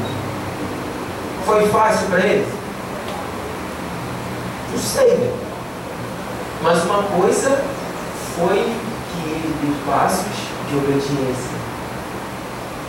Foi 1.46 1.68
fácil 1.70 2.08
para 2.08 2.20
ele? 2.20 2.59
Não 4.72 4.78
sei? 4.78 5.34
Mas 6.62 6.84
uma 6.84 7.04
coisa 7.04 7.64
foi 8.36 8.58
que 8.58 9.30
ele 9.30 9.56
deu 9.62 9.76
passos 9.86 10.50
de 10.70 10.78
obediência. 10.78 11.60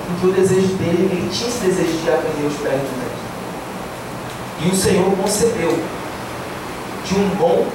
Porque 0.06 0.26
o 0.26 0.32
desejo 0.32 0.74
dele, 0.74 1.08
ele 1.12 1.30
tinha 1.32 1.48
esse 1.48 1.58
desejo 1.58 1.98
de 2.02 2.10
aprender 2.10 2.46
os 2.46 2.56
pés 2.58 2.80
do 2.80 2.98
mestre. 2.98 3.20
E 4.62 4.68
o 4.68 4.74
Senhor 4.74 5.16
concebeu 5.16 5.78
de 7.04 7.14
um 7.14 7.28
bom 7.36 7.66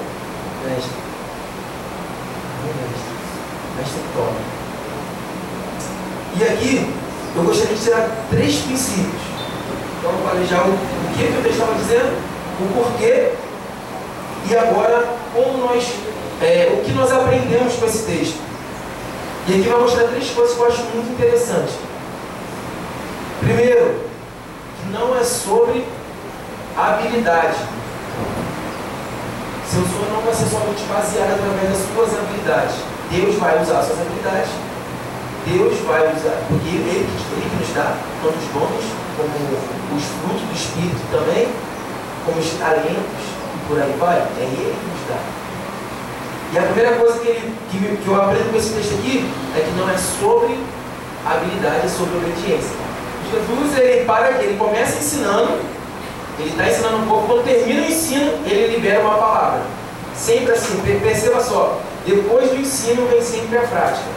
mestre. 0.66 0.92
Bom 2.62 2.74
mestre. 2.82 3.10
Mestre 3.78 4.02
top. 4.14 4.34
E 6.38 6.44
aqui, 6.44 6.94
eu 7.36 7.44
gostaria 7.44 7.76
de 7.76 7.82
tirar 7.82 8.10
três 8.30 8.58
princípios. 8.58 9.22
Então, 9.98 10.12
eu 10.12 10.28
falei 10.28 10.46
já 10.46 10.62
o, 10.62 10.70
o 10.70 11.16
que 11.16 11.48
eu 11.48 11.52
estava 11.52 11.74
dizendo, 11.76 12.22
o 12.60 12.74
porquê 12.74 13.32
e 14.50 14.56
agora 14.56 15.08
como 15.34 15.58
nós, 15.58 15.92
é, 16.42 16.72
o 16.74 16.84
que 16.86 16.92
nós 16.94 17.12
aprendemos 17.12 17.74
com 17.76 17.86
esse 17.86 18.06
texto. 18.06 18.40
E 19.48 19.54
aqui 19.54 19.70
vai 19.70 19.80
mostrar 19.80 20.08
três 20.08 20.30
coisas 20.32 20.56
que 20.56 20.62
eu 20.62 20.68
acho 20.68 20.84
muito 20.94 21.12
interessantes. 21.14 21.76
Primeiro, 23.40 24.02
que 24.82 24.90
não 24.92 25.16
é 25.18 25.24
sobre 25.24 25.86
habilidade. 26.78 27.58
Seu 29.70 29.82
sonho 29.82 30.14
não 30.14 30.22
vai 30.22 30.34
ser 30.34 30.46
somente 30.46 30.84
baseado 30.90 31.34
através 31.34 31.70
das 31.70 31.94
suas 31.94 32.20
habilidades. 32.20 32.76
Deus 33.12 33.36
vai 33.36 33.62
usar 33.62 33.84
suas 33.84 34.00
habilidades. 34.02 34.50
Deus 35.46 35.78
vai 35.86 36.02
usar, 36.10 36.42
porque 36.48 36.70
Ele, 36.70 37.06
ele 37.06 37.50
que 37.50 37.56
nos 37.62 37.76
dá 37.76 37.96
tanto 38.24 38.38
os 38.38 38.48
dons, 38.50 38.86
como 39.16 39.30
os 39.96 40.04
frutos 40.04 40.42
do 40.42 40.54
Espírito 40.56 41.02
também, 41.12 41.48
como 42.26 42.40
os 42.40 42.50
talentos, 42.58 43.35
por 43.68 43.82
aí 43.82 43.96
vai, 44.00 44.18
é 44.18 44.42
Ele 44.42 44.76
que 44.80 44.88
nos 44.88 45.10
dá. 45.10 45.46
E 46.54 46.58
a 46.58 46.62
primeira 46.62 46.96
coisa 46.96 47.20
que, 47.20 47.28
ele, 47.28 47.54
que, 47.70 47.98
que 47.98 48.08
eu 48.08 48.16
aprendo 48.16 48.52
com 48.52 48.58
esse 48.58 48.74
texto 48.74 48.94
aqui 48.94 49.30
é 49.58 49.60
que 49.60 49.72
não 49.78 49.90
é 49.90 49.98
sobre 49.98 50.58
habilidade, 51.26 51.86
é 51.86 51.90
sobre 51.90 52.16
obediência. 52.18 52.72
Jesus, 53.32 53.78
ele 53.78 54.06
para 54.06 54.30
aqui, 54.30 54.46
ele 54.46 54.58
começa 54.58 54.98
ensinando, 54.98 55.60
ele 56.40 56.50
está 56.50 56.68
ensinando 56.68 56.98
um 56.98 57.08
pouco, 57.08 57.28
quando 57.28 57.44
termina 57.44 57.82
o 57.82 57.86
ensino, 57.86 58.32
ele 58.46 58.76
libera 58.76 59.02
uma 59.02 59.18
palavra. 59.18 59.62
Sempre 60.16 60.54
assim, 60.54 60.82
perceba 61.02 61.44
só, 61.44 61.82
depois 62.06 62.50
do 62.50 62.58
ensino 62.58 63.08
vem 63.08 63.22
sempre 63.22 63.58
a 63.58 63.62
prática. 63.62 64.08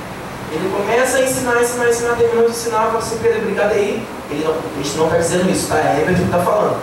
Ele 0.52 0.70
começa 0.74 1.18
a 1.18 1.22
ensinar, 1.22 1.60
ensinar, 1.60 1.88
ensinar, 1.88 2.16
terminou 2.16 2.44
de 2.44 2.52
ensinar, 2.52 2.86
fala 2.86 2.98
assim, 2.98 3.18
Pedro, 3.20 3.40
obrigado 3.40 3.72
aí. 3.72 4.06
Ele 4.30 4.44
não, 4.44 4.54
não 4.54 5.06
está 5.06 5.18
dizendo 5.18 5.50
isso, 5.50 5.68
tá? 5.68 5.76
É 5.76 5.98
Herbert 6.00 6.16
que 6.16 6.22
está 6.22 6.38
falando. 6.38 6.78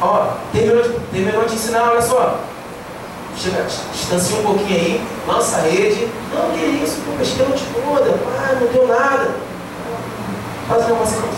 Ó, 0.00 0.32
terminou 0.52 0.82
de, 0.82 0.90
terminou 1.12 1.44
de 1.44 1.54
ensinar, 1.54 1.90
olha 1.90 2.02
só. 2.02 2.40
Chega, 3.36 3.66
distancia 3.92 4.38
um 4.38 4.42
pouquinho 4.42 4.78
aí, 4.78 5.04
lança 5.26 5.56
a 5.56 5.60
rede. 5.60 6.08
Não, 6.32 6.50
que 6.50 6.64
isso, 6.84 6.98
pô, 7.04 7.12
pesquei 7.18 7.44
a 7.44 7.48
noite 7.48 7.64
toda, 7.74 8.16
ah, 8.38 8.56
não 8.60 8.68
deu 8.68 8.86
nada. 8.86 9.30
Faz 10.68 10.84
um 10.84 10.88
negócio 10.88 11.18
ali 11.18 11.28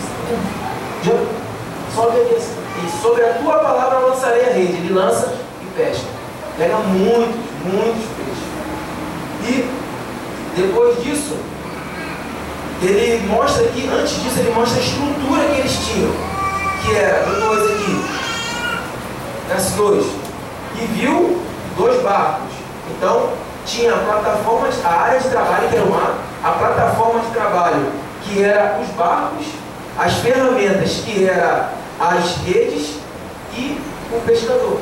assim. 2.35 2.55
E 2.85 2.89
sobre 3.01 3.23
a 3.23 3.33
tua 3.33 3.57
palavra 3.59 3.99
lançarei 3.99 4.45
a 4.45 4.53
rede. 4.53 4.73
Ele 4.73 4.93
lança 4.93 5.33
e 5.61 5.65
pesca. 5.77 6.05
Pega 6.57 6.77
muitos, 6.77 7.35
muitos 7.63 8.03
peixes. 8.15 8.43
E 9.43 9.69
depois 10.55 11.03
disso, 11.03 11.35
ele 12.81 13.27
mostra 13.27 13.65
aqui, 13.65 13.89
antes 13.91 14.21
disso, 14.21 14.39
ele 14.39 14.53
mostra 14.53 14.79
a 14.79 14.83
estrutura 14.83 15.43
que 15.45 15.59
eles 15.59 15.77
tinham. 15.85 16.11
Que 16.83 16.95
era, 16.95 17.25
depois 17.25 17.71
aqui, 17.71 18.05
verso 19.47 19.75
2. 19.77 20.05
E 20.79 20.85
viu 20.93 21.41
dois 21.77 22.01
barcos. 22.01 22.51
Então, 22.91 23.29
tinha 23.65 23.93
a 23.93 23.97
plataforma, 23.97 24.69
a 24.83 24.89
área 24.89 25.19
de 25.19 25.29
trabalho, 25.29 25.69
que 25.69 25.75
era 25.75 25.85
uma, 25.85 26.15
a 26.43 26.51
plataforma 26.51 27.19
de 27.19 27.31
trabalho, 27.31 27.91
que 28.23 28.43
era 28.43 28.79
os 28.81 28.87
barcos, 28.95 29.45
as 29.97 30.13
ferramentas, 30.15 31.01
que 31.05 31.27
era 31.27 31.71
as 31.99 32.37
redes 32.45 32.97
e 33.53 33.79
o 34.11 34.21
pescador. 34.25 34.79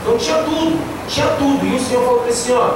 Então 0.00 0.16
tinha 0.16 0.38
tudo, 0.38 0.80
tinha 1.08 1.26
tudo. 1.38 1.66
E 1.66 1.76
o 1.76 1.80
Senhor 1.80 2.04
falou 2.04 2.20
para 2.20 2.30
assim, 2.30 2.52
ó, 2.54 2.70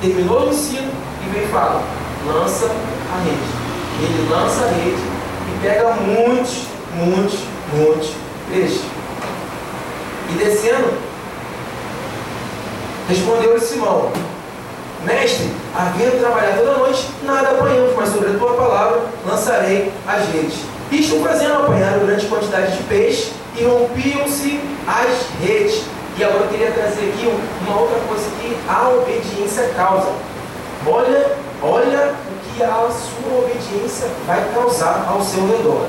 terminou 0.00 0.46
o 0.46 0.50
ensino 0.50 0.90
e 1.24 1.30
vem 1.30 1.44
e 1.44 1.48
fala, 1.48 1.82
lança 2.26 2.66
a 2.66 3.24
rede. 3.24 3.64
Ele 4.02 4.28
lança 4.28 4.64
a 4.64 4.68
rede 4.68 5.02
e 5.48 5.58
pega 5.62 5.94
muitos, 5.94 6.64
muitos, 6.94 7.40
muitos 7.72 8.10
peixes. 8.50 8.82
E 10.34 10.36
descendo, 10.36 10.92
respondeu-lhe 13.08 13.60
Simão: 13.60 14.10
Mestre, 15.04 15.48
havendo 15.76 16.18
trabalhado 16.18 16.58
toda 16.58 16.78
noite, 16.78 17.08
nada 17.22 17.50
apanhamos, 17.50 17.94
mas 17.94 18.08
sobre 18.08 18.30
a 18.30 18.38
tua 18.38 18.54
palavra 18.54 19.02
lançarei 19.24 19.92
as 20.08 20.26
redes. 20.32 20.56
Estou 20.90 21.22
fazendo 21.22 21.54
apanhar 21.54 21.98
grande 22.00 22.26
quantidade 22.26 22.76
de 22.76 22.82
peixe 22.84 23.32
e 23.56 23.62
rompiam-se 23.64 24.60
as 24.88 25.46
redes. 25.46 25.84
E 26.16 26.24
agora 26.24 26.44
eu 26.44 26.48
queria 26.48 26.70
trazer 26.72 27.12
aqui 27.12 27.32
uma 27.66 27.80
outra 27.80 27.98
coisa 28.08 28.24
que 28.40 28.56
a 28.68 28.88
obediência 28.88 29.70
causa. 29.76 30.08
Olha, 30.86 31.32
olha 31.62 32.14
o 32.30 32.56
que 32.56 32.62
a 32.62 32.88
sua 32.90 33.38
obediência 33.38 34.08
vai 34.26 34.44
causar 34.52 35.06
ao 35.08 35.22
seu 35.22 35.46
redor. 35.48 35.86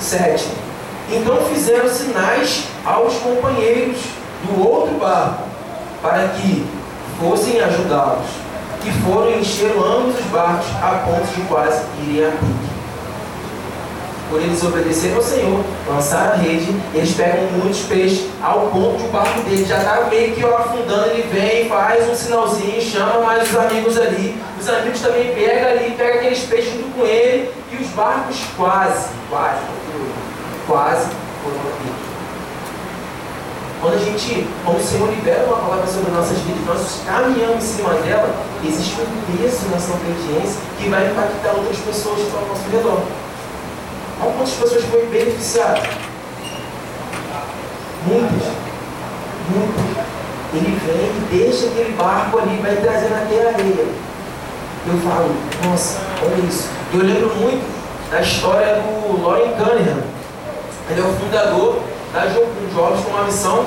7. 0.00 0.63
Então 1.10 1.36
fizeram 1.52 1.88
sinais 1.88 2.64
aos 2.84 3.14
companheiros 3.18 3.98
do 4.44 4.66
outro 4.66 4.94
barco, 4.98 5.42
para 6.02 6.28
que 6.28 6.64
fossem 7.20 7.60
ajudá-los, 7.60 8.26
e 8.84 8.90
foram 9.02 9.30
encher 9.38 9.70
ambos 9.70 10.18
os 10.18 10.26
barcos 10.26 10.66
a 10.82 11.02
ponto 11.06 11.26
de 11.34 11.40
quase 11.42 11.82
irem 12.06 12.26
a 12.26 12.30
pique. 12.30 12.74
Por 14.30 14.40
eles 14.40 14.62
obedeceram 14.64 15.16
ao 15.16 15.22
Senhor, 15.22 15.64
lançaram 15.86 16.32
a 16.32 16.36
rede, 16.36 16.74
eles 16.94 17.14
pegam 17.14 17.44
muitos 17.52 17.80
peixes, 17.80 18.26
ao 18.42 18.68
ponto 18.68 18.96
de 18.96 19.04
o 19.04 19.08
barco 19.08 19.40
dele 19.42 19.64
já 19.64 19.78
está 19.78 20.06
meio 20.10 20.34
que 20.34 20.44
afundando, 20.44 21.10
ele 21.10 21.28
vem, 21.30 21.68
faz 21.68 22.08
um 22.08 22.14
sinalzinho, 22.14 22.80
chama 22.80 23.20
mais 23.20 23.48
os 23.48 23.56
amigos 23.56 23.98
ali, 23.98 24.36
os 24.58 24.68
amigos 24.68 25.00
também 25.00 25.34
pegam 25.34 25.70
ali, 25.70 25.94
pegam 25.96 26.16
aqueles 26.16 26.40
peixes 26.44 26.72
junto 26.72 26.98
com 26.98 27.06
ele, 27.06 27.50
e 27.70 27.82
os 27.82 27.88
barcos 27.90 28.38
quase, 28.56 29.08
quase, 29.28 29.60
quase 30.66 31.08
foram 31.42 31.56
abatidos. 31.60 32.14
Quando 33.80 33.94
a 33.96 33.98
gente, 33.98 34.48
quando 34.64 34.80
o 34.80 34.82
Senhor 34.82 35.10
libera 35.10 35.44
uma 35.44 35.56
palavra 35.56 35.86
sobre 35.86 36.10
nossas 36.10 36.38
vidas, 36.38 36.64
nós 36.66 37.02
caminhamos 37.04 37.56
em 37.56 37.76
cima 37.76 37.92
dela, 37.94 38.34
existe 38.64 38.96
um 39.02 39.36
peso 39.36 39.68
nessa 39.68 39.92
obediência 39.92 40.58
que 40.78 40.88
vai 40.88 41.10
impactar 41.10 41.50
outras 41.50 41.76
pessoas 41.78 42.16
que 42.16 42.22
estão 42.22 42.40
ao 42.40 42.46
nosso 42.46 42.68
redor. 42.70 43.02
Olha 44.22 44.32
quantas 44.32 44.54
pessoas 44.54 44.84
foram 44.84 45.06
beneficiadas. 45.08 45.82
Muitas. 48.06 48.48
Muitas. 49.50 50.04
Ele 50.54 50.78
vem 50.86 50.94
e 50.94 51.42
deixa 51.42 51.66
aquele 51.66 51.92
barco 51.94 52.38
ali, 52.38 52.58
vai 52.62 52.76
trazendo 52.76 53.14
até 53.14 53.44
a 53.44 53.48
areia. 53.48 53.86
Eu 54.86 54.98
falo, 55.00 55.34
nossa, 55.64 55.98
olha 56.22 56.46
isso. 56.46 56.68
Eu 56.92 57.00
lembro 57.00 57.34
muito 57.34 57.64
da 58.10 58.20
história 58.22 58.76
do 58.76 59.22
Lauren 59.22 59.50
Cunningham. 59.56 60.13
Ele 60.90 61.00
é 61.00 61.04
o 61.04 61.12
fundador 61.14 61.80
da 62.12 62.26
Jovens 62.28 63.04
com 63.04 63.10
uma 63.10 63.24
missão. 63.24 63.64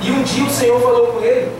E 0.00 0.10
um 0.10 0.22
dia 0.22 0.44
o 0.44 0.50
Senhor 0.50 0.80
falou 0.80 1.08
com 1.08 1.20
ele, 1.20 1.50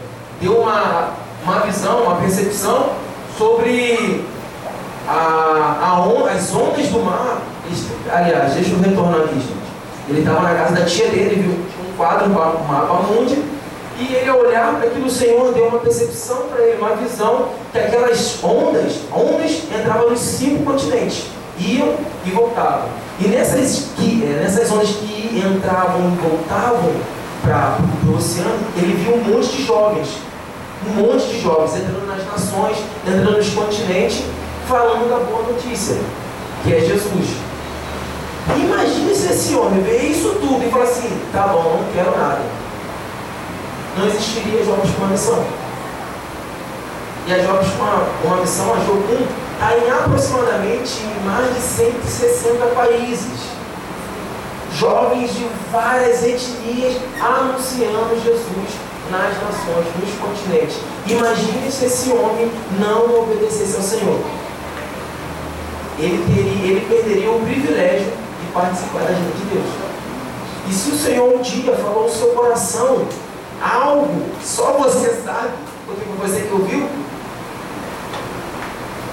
deu 0.41 0.59
uma, 0.59 1.11
uma 1.45 1.61
visão, 1.61 2.03
uma 2.03 2.17
percepção 2.17 2.91
sobre 3.37 4.25
a, 5.09 5.79
a 5.81 6.01
on, 6.01 6.27
as 6.27 6.55
ondas 6.55 6.87
do 6.88 7.01
mar. 7.01 7.41
Aliás, 8.12 8.55
deixa 8.55 8.71
eu 8.71 8.81
retornar 8.81 9.21
aqui, 9.21 9.35
gente. 9.35 9.73
Ele 10.09 10.21
estava 10.21 10.41
na 10.43 10.55
casa 10.55 10.75
da 10.75 10.85
tia 10.85 11.09
dele, 11.09 11.43
viu? 11.43 11.53
Um 11.88 11.97
quadro, 11.97 12.27
um 12.27 12.33
mapa 12.33 12.95
mundi. 13.09 13.43
E 13.99 14.15
ele, 14.15 14.29
ao 14.29 14.41
olhar 14.41 14.75
para 14.75 14.88
aquilo, 14.88 15.07
o 15.07 15.11
Senhor 15.11 15.53
deu 15.53 15.69
uma 15.69 15.79
percepção 15.79 16.49
para 16.49 16.62
ele, 16.62 16.79
uma 16.79 16.97
visão, 16.97 17.49
que 17.71 17.79
aquelas 17.79 18.43
ondas, 18.43 19.01
ondas 19.12 19.62
entravam 19.73 20.11
nos 20.11 20.19
cinco 20.19 20.65
continentes, 20.65 21.27
iam 21.59 21.95
e 22.25 22.31
voltavam. 22.31 22.88
E 23.25 23.29
nessas, 23.29 23.91
que, 23.97 24.25
é, 24.25 24.41
nessas 24.43 24.69
ondas 24.73 24.89
que 24.89 25.39
entravam 25.39 26.13
e 26.13 26.17
voltavam 26.17 26.93
para 27.41 27.79
o 28.05 28.17
oceano, 28.17 28.59
ele 28.77 28.95
viu 28.95 29.15
um 29.15 29.23
monte 29.23 29.57
de 29.57 29.65
jovens, 29.65 30.09
um 30.89 31.03
monte 31.03 31.29
de 31.29 31.41
jovens 31.41 31.77
entrando 31.77 32.05
nas 32.05 32.27
nações, 32.27 32.79
entrando 33.07 33.37
nos 33.37 33.51
continentes, 33.51 34.25
falando 34.69 35.09
da 35.09 35.25
boa 35.25 35.53
notícia, 35.53 35.97
que 36.65 36.75
é 36.75 36.81
Jesus. 36.81 37.37
Imagine 38.57 39.15
se 39.15 39.33
esse 39.33 39.55
homem 39.55 39.81
vê 39.83 39.99
isso 39.99 40.35
tudo 40.41 40.65
e 40.67 40.69
fala 40.69 40.83
assim: 40.83 41.09
tá 41.33 41.47
bom, 41.47 41.81
não 41.81 41.93
quero 41.95 42.11
nada. 42.19 42.43
Não 43.97 44.07
existiria 44.09 44.65
jovens 44.65 44.91
com 44.97 45.03
uma 45.03 45.13
missão. 45.13 45.45
E 47.29 47.33
a 47.33 47.39
jovens 47.39 47.71
com 47.75 47.83
uma, 47.85 48.09
uma 48.25 48.37
missão, 48.41 48.75
a 48.75 48.79
Jogum, 48.79 49.25
está 49.53 49.77
em 49.77 49.91
aproximadamente 49.91 51.01
mais 51.25 51.55
de 51.55 51.61
160 51.61 52.67
países. 52.75 53.53
Jovens 54.75 55.35
de 55.35 55.47
várias 55.71 56.23
etnias 56.25 56.97
anunciando 57.21 58.21
Jesus 58.23 58.93
nas 59.11 59.35
nações, 59.43 59.87
nos 60.01 60.15
continentes. 60.19 60.79
Imagine 61.07 61.71
se 61.71 61.85
esse 61.85 62.11
homem 62.11 62.51
não 62.81 63.23
obedecesse 63.23 63.77
ao 63.77 63.83
Senhor. 63.83 64.21
Ele, 65.99 66.25
teria, 66.35 66.73
ele 66.73 66.87
perderia 66.88 67.31
o 67.31 67.41
privilégio 67.41 68.07
de 68.07 68.53
participar 68.53 69.01
da 69.01 69.12
gente 69.12 69.37
de 69.37 69.45
Deus. 69.55 69.67
E 70.69 70.73
se 70.73 70.91
o 70.91 70.97
Senhor 70.97 71.35
um 71.35 71.43
dia 71.43 71.75
falou 71.77 72.05
no 72.05 72.11
seu 72.11 72.29
coração 72.29 73.05
algo, 73.62 74.25
só 74.43 74.73
você 74.73 75.11
sabe, 75.25 75.51
porque 75.87 76.03
foi 76.05 76.29
você 76.29 76.41
que 76.43 76.53
ouviu, 76.53 76.88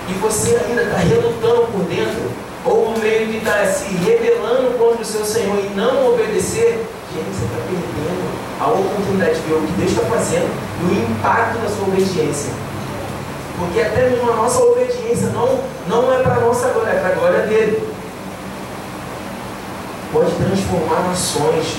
e 0.10 0.14
você 0.14 0.56
ainda 0.56 0.84
está 0.84 0.98
relutando 0.98 1.68
por 1.72 1.84
dentro, 1.84 2.32
ou 2.66 2.98
meio 2.98 3.28
de 3.28 3.38
estar 3.38 3.60
tá 3.60 3.66
se 3.66 3.94
rebelando 3.96 4.78
contra 4.78 5.02
o 5.02 5.06
seu 5.06 5.24
Senhor 5.24 5.58
e 5.60 5.70
não 5.76 6.14
obedecer, 6.14 6.86
gente, 7.14 7.30
você 7.30 7.46
está 7.46 7.58
perdendo 7.68 8.40
a 8.60 8.68
oportunidade 8.68 9.36
de 9.36 9.48
ver 9.48 9.54
o 9.54 9.62
que 9.62 9.72
Deus 9.74 9.92
está 9.92 10.02
fazendo 10.08 10.50
e 10.82 10.86
o 10.86 11.12
impacto 11.12 11.60
da 11.60 11.70
sua 11.70 11.88
obediência. 11.88 12.52
Porque 13.58 13.82
até 13.82 14.10
mesmo 14.10 14.32
a 14.32 14.36
nossa 14.36 14.64
obediência 14.64 15.28
não, 15.30 15.60
não 15.88 16.14
é 16.14 16.24
para 16.24 16.36
a 16.36 16.40
nossa 16.40 16.70
glória, 16.70 16.92
é 16.92 17.00
para 17.00 17.10
a 17.10 17.16
glória 17.16 17.40
dele. 17.48 17.88
Pode 20.12 20.32
transformar 20.32 21.08
nações, 21.08 21.78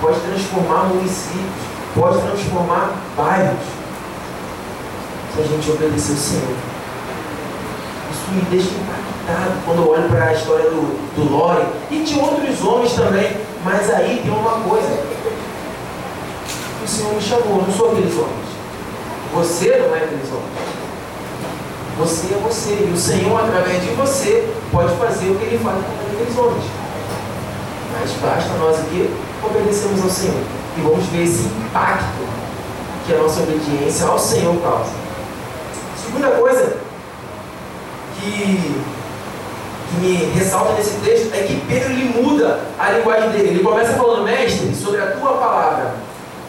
pode 0.00 0.20
transformar 0.20 0.84
municípios, 0.88 1.62
pode 1.94 2.20
transformar 2.20 2.92
bairros. 3.16 3.58
Se 5.34 5.40
a 5.40 5.44
gente 5.44 5.70
obedecer 5.70 6.12
o 6.12 6.16
Senhor. 6.16 6.65
Me 8.28 8.40
deixa 8.50 8.70
impactado 8.70 9.52
quando 9.64 9.82
eu 9.82 9.90
olho 9.90 10.08
para 10.08 10.24
a 10.24 10.32
história 10.32 10.68
do, 10.68 11.14
do 11.14 11.30
Lore 11.30 11.64
e 11.90 12.00
de 12.00 12.18
outros 12.18 12.62
homens 12.62 12.92
também. 12.92 13.36
Mas 13.64 13.88
aí 13.90 14.20
tem 14.22 14.32
uma 14.32 14.60
coisa. 14.60 14.88
O 16.84 16.88
Senhor 16.88 17.14
me 17.14 17.20
chamou, 17.20 17.62
não 17.62 17.72
sou 17.72 17.92
aqueles 17.92 18.14
homens. 18.14 18.46
Você 19.34 19.76
não 19.76 19.94
é 19.94 20.04
aqueles 20.04 20.28
homens. 20.28 20.76
Você 21.98 22.34
é 22.34 22.38
você. 22.38 22.70
E 22.88 22.92
o 22.92 22.96
Senhor, 22.96 23.40
através 23.40 23.82
de 23.82 23.90
você, 23.90 24.48
pode 24.72 24.96
fazer 24.96 25.30
o 25.30 25.36
que 25.36 25.44
Ele 25.44 25.58
faz 25.58 25.76
com 25.76 26.14
aqueles 26.14 26.36
homens. 26.36 26.64
Mas 27.92 28.10
basta 28.20 28.52
nós 28.58 28.80
aqui 28.80 29.10
obedecermos 29.44 30.02
ao 30.02 30.10
Senhor. 30.10 30.42
E 30.76 30.80
vamos 30.80 31.06
ver 31.06 31.24
esse 31.24 31.44
impacto 31.44 32.26
que 33.06 33.14
a 33.14 33.18
nossa 33.18 33.40
obediência 33.40 34.06
ao 34.06 34.18
Senhor 34.18 34.60
causa. 34.60 34.90
Segunda 36.04 36.30
coisa 36.32 36.85
que, 38.30 38.82
que 39.88 40.00
me 40.00 40.16
ressalta 40.38 40.72
nesse 40.74 40.98
texto 41.00 41.32
é 41.32 41.42
que 41.42 41.60
Pedro 41.68 41.90
ele 41.90 42.20
muda 42.20 42.60
a 42.78 42.90
linguagem 42.90 43.30
dele. 43.30 43.48
Ele 43.48 43.62
começa 43.62 43.94
falando, 43.94 44.24
mestre, 44.24 44.74
sobre 44.74 45.00
a 45.00 45.12
tua 45.12 45.32
palavra. 45.34 45.94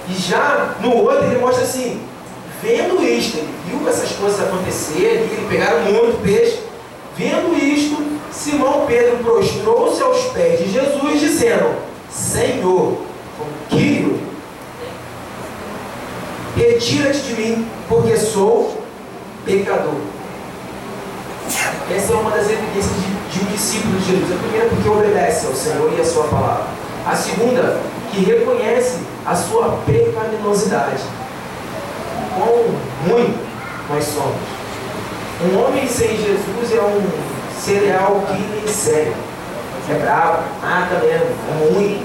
E 0.10 0.14
já 0.14 0.76
no 0.82 0.96
outro 0.96 1.26
ele 1.26 1.40
mostra 1.40 1.64
assim, 1.64 2.02
vendo 2.62 3.04
isto, 3.04 3.38
ele 3.38 3.54
viu 3.68 3.88
essas 3.88 4.12
coisas 4.14 4.40
acontecerem, 4.42 5.24
ele 5.24 5.48
pegaram 5.50 5.82
muito 5.82 6.22
peixe. 6.24 6.60
Vendo 7.16 7.58
isto, 7.58 7.98
Simão 8.32 8.86
Pedro 8.86 9.18
prostrou-se 9.24 10.02
aos 10.02 10.26
pés 10.26 10.60
de 10.60 10.72
Jesus, 10.72 11.20
dizendo: 11.20 11.76
Senhor, 12.10 13.00
Quírio, 13.70 14.20
retira-te 16.56 17.20
de 17.20 17.34
mim, 17.42 17.68
porque 17.90 18.16
sou 18.18 18.82
pecador. 19.46 20.17
Essa 21.90 22.14
é 22.14 22.16
uma 22.16 22.32
das 22.32 22.50
evidências 22.50 22.94
de, 22.96 23.40
de 23.40 23.46
um 23.46 23.52
discípulo 23.52 23.98
de 24.00 24.06
Jesus. 24.06 24.32
A 24.32 24.42
primeira, 24.42 24.70
porque 24.70 24.90
obedece 24.90 25.48
ao 25.48 25.54
Senhor 25.54 25.94
e 25.98 26.02
à 26.02 26.06
Sua 26.06 26.26
palavra. 26.26 26.66
A 27.06 27.16
segunda, 27.16 27.80
que 28.12 28.26
reconhece 28.26 29.00
a 29.26 29.36
sua 29.36 29.80
pecaminosidade. 29.86 31.04
Quão 32.36 33.14
ruim 33.16 33.34
nós 33.90 34.04
somos. 34.04 34.36
Um 35.44 35.64
homem 35.64 35.88
sem 35.88 36.10
Jesus 36.18 36.74
é 36.74 36.82
um 36.82 37.02
cereal 37.60 38.24
que 38.28 38.72
sério. 38.72 39.14
É 39.90 39.94
bravo, 40.00 40.44
mata 40.62 41.00
mesmo, 41.00 41.28
é 41.50 41.74
ruim. 41.74 42.04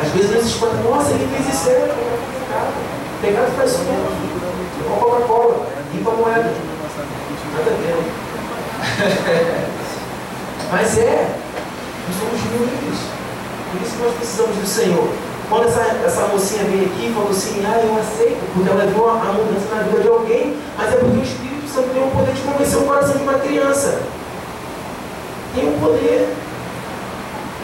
Às 0.00 0.08
vezes 0.12 0.30
nós 0.30 0.46
espanta, 0.46 0.76
nossa, 0.76 1.10
ele 1.10 1.28
fez 1.36 1.54
isso, 1.54 1.68
é 1.68 1.74
pecado. 1.74 2.72
Pecado 3.20 3.56
faz 3.56 3.72
isso 3.72 3.80
mesmo. 3.80 4.06
Igual 4.80 5.00
Coca-Cola, 5.00 5.66
limpa 5.92 6.10
a 6.10 6.14
moeda. 6.14 6.52
Nada. 7.52 7.70
Né? 7.70 8.21
Mas 10.70 10.98
é, 10.98 11.28
nós 12.06 12.16
somos 12.18 12.40
ruins. 12.40 12.98
Por 13.70 13.82
isso 13.82 13.96
que 13.96 14.02
nós 14.02 14.14
precisamos 14.14 14.56
do 14.56 14.66
Senhor. 14.66 15.08
Quando 15.48 15.68
essa, 15.68 15.80
essa 16.04 16.26
mocinha 16.28 16.64
veio 16.64 16.86
aqui 16.86 17.08
e 17.08 17.12
falou 17.12 17.30
assim, 17.30 17.62
ah, 17.66 17.80
eu 17.82 17.98
aceito, 17.98 18.40
porque 18.54 18.70
ela 18.70 18.86
viu 18.86 19.08
a, 19.08 19.32
mudança 19.32 19.74
na 19.74 19.82
vida 19.82 20.00
de 20.00 20.08
alguém, 20.08 20.56
mas 20.78 20.92
é 20.92 20.96
porque 20.96 21.18
o 21.18 21.22
Espírito 21.22 21.68
Santo 21.68 21.88
tem 21.92 22.02
o 22.02 22.10
poder 22.10 22.32
de 22.32 22.40
convencer 22.40 22.78
o 22.78 22.84
coração 22.84 23.16
de 23.16 23.22
uma 23.22 23.34
criança. 23.34 24.00
Tem 25.54 25.68
o 25.68 25.78
poder. 25.78 26.34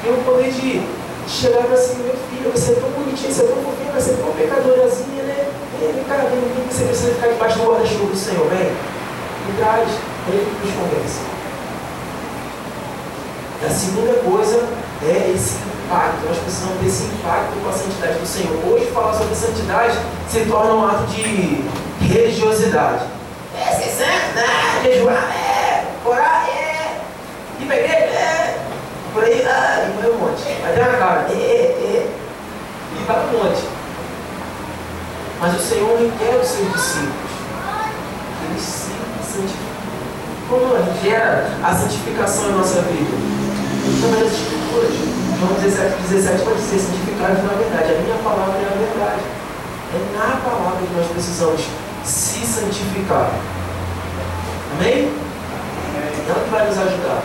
Tem 0.02 0.12
o 0.12 0.24
poder 0.24 0.52
de 0.52 0.82
chegar 1.28 1.62
para 1.64 1.74
assim, 1.74 2.02
meu 2.02 2.14
filho, 2.30 2.50
você 2.52 2.72
é 2.72 2.74
tão 2.74 2.90
bonitinho, 2.90 3.32
você 3.32 3.42
é 3.42 3.46
tão 3.46 3.56
fofinho, 3.56 3.92
você 3.94 4.10
é 4.10 4.14
tão 4.14 4.32
pecadorazinha, 4.32 5.22
né? 5.24 5.48
Vem 5.80 6.04
cá, 6.04 6.16
vem, 6.16 6.40
vem, 6.40 6.68
você 6.70 6.84
precisa 6.84 7.14
ficar 7.14 7.28
debaixo 7.28 7.58
do 7.58 7.66
guarda-chuva 7.66 8.06
do 8.06 8.16
Senhor, 8.16 8.48
vem. 8.48 8.97
Traz, 9.56 9.88
ele 10.28 10.52
nos 10.62 10.74
convence. 10.74 11.20
A 13.66 13.70
segunda 13.70 14.12
coisa 14.20 14.68
é 15.02 15.32
esse 15.34 15.56
impacto. 15.56 16.26
Nós 16.28 16.38
precisamos 16.38 16.78
desse 16.80 17.04
impacto 17.04 17.52
com 17.62 17.68
a 17.68 17.72
santidade 17.72 18.18
do 18.18 18.26
Senhor. 18.26 18.56
Hoje 18.66 18.86
falar 18.92 19.14
sobre 19.14 19.34
santidade 19.34 19.98
se 20.28 20.44
torna 20.44 20.74
um 20.74 20.86
ato 20.86 21.06
de 21.06 21.64
religiosidade. 22.00 23.04
É 23.56 23.72
ser 23.72 23.90
santo, 23.90 24.34
né? 24.36 24.82
Jejuar, 24.84 25.32
é. 25.34 25.84
Orar, 26.04 26.48
é. 26.48 27.00
Ir 27.60 27.66
para 27.66 27.74
a 27.74 27.78
igreja, 27.78 27.96
é. 27.96 28.58
Por 29.12 29.24
aí, 29.24 29.44
ah, 29.44 29.88
e 29.88 30.00
vai 30.00 30.10
um 30.10 30.18
monte. 30.18 30.42
Vai 30.62 30.72
ter 30.72 30.80
uma 30.80 30.98
cara, 30.98 31.26
é, 31.30 31.34
é. 31.34 32.10
E 32.94 33.04
vai 33.04 33.16
um 33.16 33.32
monte. 33.32 33.62
Mas 35.40 35.54
o 35.54 35.58
Senhor 35.58 35.98
requer 35.98 36.36
os 36.36 36.46
seus 36.46 36.72
discípulos. 36.72 37.27
Como 40.48 40.64
gera 41.02 41.50
a 41.62 41.74
santificação 41.74 42.50
em 42.50 42.52
nossa 42.52 42.80
vida? 42.82 43.16
Através 43.98 44.24
das 44.24 44.40
escrituras. 44.40 45.18
João 45.38 45.52
17, 45.62 46.02
17 46.08 46.44
vai 46.44 46.54
dizer, 46.54 46.78
santificados 46.80 47.44
na 47.44 47.54
verdade. 47.54 47.94
A 47.94 48.02
minha 48.02 48.16
palavra 48.24 48.58
é 48.58 48.66
a 48.66 48.76
verdade. 48.76 49.22
É 49.94 50.18
na 50.18 50.36
palavra 50.36 50.86
que 50.86 50.94
nós 50.94 51.06
precisamos 51.06 51.62
se 52.04 52.44
santificar. 52.44 53.30
Amém? 54.74 55.12
Não 56.28 56.34
que 56.34 56.50
vai 56.50 56.66
nos 56.66 56.78
ajudar. 56.78 57.22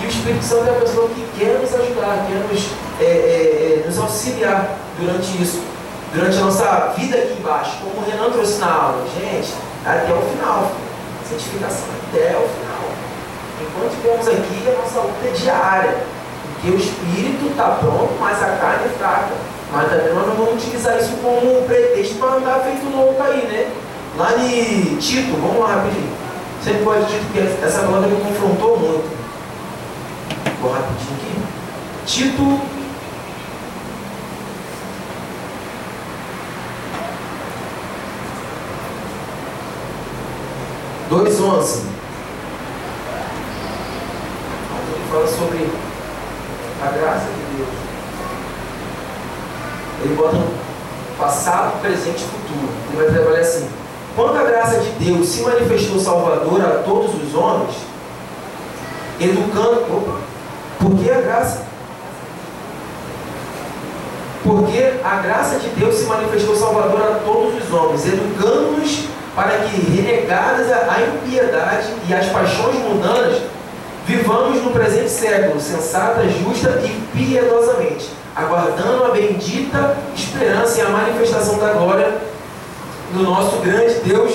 E 0.00 0.06
o 0.06 0.08
Espírito 0.08 0.44
Santo 0.44 0.68
é 0.68 0.70
a 0.70 0.80
pessoa 0.80 1.08
que 1.08 1.26
quer 1.38 1.58
nos 1.58 1.74
ajudar, 1.74 2.26
quer 2.28 2.44
nos, 2.52 2.70
é, 3.00 3.04
é, 3.04 3.82
é 3.82 3.86
nos 3.86 3.98
auxiliar 3.98 4.76
durante 4.98 5.42
isso, 5.42 5.60
durante 6.14 6.38
a 6.38 6.40
nossa 6.40 6.94
vida 6.96 7.16
aqui 7.16 7.36
embaixo. 7.38 7.78
Como 7.82 8.06
o 8.06 8.08
Renan 8.08 8.30
trouxe 8.30 8.58
na 8.58 8.72
aula. 8.72 9.04
Gente, 9.18 9.54
até 9.84 10.12
o 10.12 10.22
final. 10.22 10.70
Santificação 11.28 11.88
até 12.08 12.36
o 12.36 12.48
final. 12.48 12.88
Enquanto 13.60 13.92
estivermos 13.92 14.28
aqui, 14.28 14.68
a 14.68 14.80
nossa 14.80 15.00
luta 15.00 15.26
é 15.26 15.30
diária. 15.30 15.96
Porque 16.54 16.70
o 16.70 16.78
espírito 16.78 17.50
está 17.50 17.76
pronto, 17.80 18.14
mas 18.18 18.42
a 18.42 18.56
carne 18.56 18.86
é 18.86 18.98
fraca. 18.98 19.34
Mas 19.70 19.90
também 19.90 20.14
nós 20.14 20.26
não 20.26 20.34
vamos 20.34 20.54
utilizar 20.54 20.96
isso 20.98 21.12
como 21.22 21.62
pretexto 21.66 22.14
para 22.16 22.36
andar 22.36 22.60
feito 22.60 22.88
louco 22.90 23.22
aí, 23.22 23.46
né? 23.46 23.70
Lá 24.16 24.34
em 24.38 24.96
Tito, 24.96 25.36
vamos 25.40 25.60
lá 25.60 25.74
rapidinho. 25.74 26.10
Você 26.62 26.72
pode 26.82 27.06
Tito, 27.06 27.24
porque 27.26 27.64
essa 27.64 27.80
palavra 27.80 28.08
me 28.08 28.20
confrontou 28.20 28.78
muito. 28.78 29.18
Vou 30.60 30.72
rapidinho 30.72 31.14
aqui. 31.14 31.42
Tito. 32.06 32.60
Dois 41.08 41.40
onze. 41.40 41.84
Ele 44.92 45.10
fala 45.10 45.26
sobre 45.26 45.70
a 46.82 46.90
graça 46.90 47.26
de 47.26 47.56
Deus. 47.56 47.68
Ele 50.04 50.14
bota 50.14 50.36
passado, 51.18 51.80
presente 51.80 52.22
e 52.22 52.28
futuro. 52.28 52.68
Ele 52.88 53.02
vai 53.02 53.06
trabalhar 53.14 53.40
assim. 53.40 53.68
Quando 54.14 54.36
a 54.36 54.42
graça 54.42 54.80
de 54.80 54.90
Deus 55.02 55.28
se 55.28 55.42
manifestou 55.42 55.98
salvadora 55.98 56.80
a 56.80 56.82
todos 56.82 57.14
os 57.22 57.34
homens, 57.34 57.76
educando. 59.18 59.82
Opa, 59.96 60.18
por 60.78 60.98
que 60.98 61.10
a 61.10 61.20
graça? 61.20 61.66
Porque 64.44 64.94
a 65.02 65.16
graça 65.16 65.58
de 65.58 65.68
Deus 65.70 65.94
se 65.94 66.04
manifestou 66.04 66.54
salvadora 66.54 67.16
a 67.16 67.18
todos 67.20 67.62
os 67.62 67.72
homens, 67.72 68.06
educando-nos 68.06 69.07
para 69.38 69.56
que, 69.58 69.80
renegadas 69.92 70.66
a 70.72 71.00
impiedade 71.00 71.86
e 72.08 72.12
as 72.12 72.26
paixões 72.26 72.74
mundanas, 72.74 73.40
vivamos 74.04 74.60
no 74.64 74.72
presente 74.72 75.08
século, 75.08 75.60
sensata, 75.60 76.28
justa 76.28 76.82
e 76.84 77.00
piedosamente, 77.16 78.08
aguardando 78.34 79.04
a 79.04 79.10
bendita 79.10 79.96
esperança 80.12 80.80
e 80.80 80.82
a 80.82 80.88
manifestação 80.88 81.56
da 81.60 81.72
glória 81.72 82.18
do 83.12 83.22
nosso 83.22 83.58
grande 83.58 84.00
Deus 84.00 84.32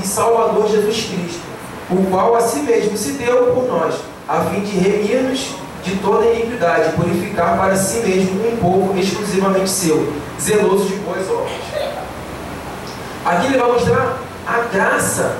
e 0.00 0.06
Salvador 0.06 0.70
Jesus 0.70 1.08
Cristo, 1.10 1.42
o 1.90 2.06
qual 2.12 2.36
a 2.36 2.40
si 2.40 2.60
mesmo 2.60 2.96
se 2.96 3.14
deu 3.14 3.52
por 3.52 3.66
nós 3.66 3.96
a 4.28 4.42
fim 4.42 4.60
de 4.60 4.78
remir-nos 4.78 5.56
de 5.82 5.96
toda 5.96 6.26
iniquidade, 6.26 6.92
purificar 6.92 7.58
para 7.58 7.74
si 7.74 8.06
mesmo 8.06 8.40
um 8.46 8.56
povo 8.58 8.96
exclusivamente 8.96 9.68
seu, 9.68 10.12
zeloso 10.40 10.84
de 10.84 10.94
boas 10.94 11.28
obras. 11.28 11.59
Aqui 13.30 13.46
ele 13.46 13.58
vai 13.58 13.70
mostrar 13.70 14.18
a 14.44 14.58
graça 14.72 15.36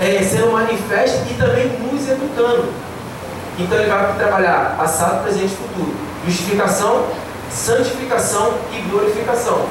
é, 0.00 0.20
sendo 0.20 0.50
manifesta 0.50 1.24
e 1.30 1.34
também 1.34 1.68
nos 1.78 2.08
educando. 2.08 2.72
Então 3.56 3.78
ele 3.78 3.88
vai 3.88 4.14
trabalhar 4.16 4.74
passado, 4.76 5.22
presente 5.22 5.52
e 5.52 5.56
futuro. 5.56 5.94
Justificação, 6.26 7.06
santificação 7.48 8.54
e 8.72 8.80
glorificação. 8.90 9.64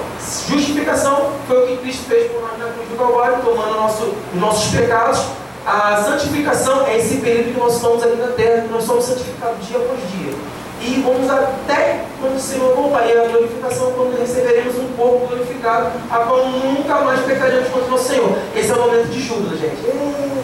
Justificação 0.48 1.32
foi 1.48 1.64
o 1.64 1.68
que 1.68 1.78
Cristo 1.78 2.06
fez 2.08 2.32
por 2.32 2.42
nós 2.42 2.58
na 2.58 2.68
cruz 2.68 2.88
do 2.88 2.98
Calvário, 2.98 3.40
tomando 3.44 3.76
nosso, 3.76 4.14
nossos 4.36 4.74
pecados 4.74 5.20
a 5.66 6.02
santificação 6.02 6.88
é 6.88 6.98
esse 6.98 7.18
período 7.18 7.54
que 7.54 7.60
nós 7.60 7.76
estamos 7.76 8.02
aqui 8.02 8.16
na 8.16 8.30
terra, 8.30 8.62
que 8.64 8.74
nós 8.74 8.84
somos 8.86 9.06
santificados 9.06 9.68
dia 9.68 9.78
após 9.78 10.00
dia. 10.12 10.34
E 10.82 11.02
vamos 11.06 11.30
até 11.30 12.06
quando 12.20 12.36
o 12.36 12.40
Senhor. 12.40 12.74
E 13.06 13.18
a 13.18 13.28
glorificação, 13.28 13.92
quando 13.92 14.20
receberemos 14.20 14.76
um 14.78 14.88
corpo 14.96 15.28
glorificado, 15.28 15.92
a 16.10 16.18
qual 16.18 16.46
nunca 16.46 16.96
mais 17.02 17.22
pecaremos 17.22 17.68
contra 17.70 17.94
o 17.94 17.98
Senhor. 17.98 18.38
Esse 18.56 18.72
é 18.72 18.76
o 18.76 18.80
momento 18.80 19.10
de 19.10 19.22
júbilo, 19.22 19.58
gente. 19.58 19.82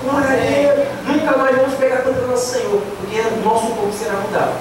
glória 0.03 0.27
a 0.27 0.35
Deus. 0.35 0.87
Nunca 1.07 1.37
mais 1.37 1.55
vamos 1.55 1.73
pecar 1.75 2.03
contra 2.03 2.23
o 2.23 2.27
nosso 2.27 2.53
Senhor, 2.53 2.81
porque 2.99 3.19
o 3.19 3.45
nosso 3.45 3.67
corpo 3.67 3.93
será 3.93 4.13
mudado. 4.13 4.53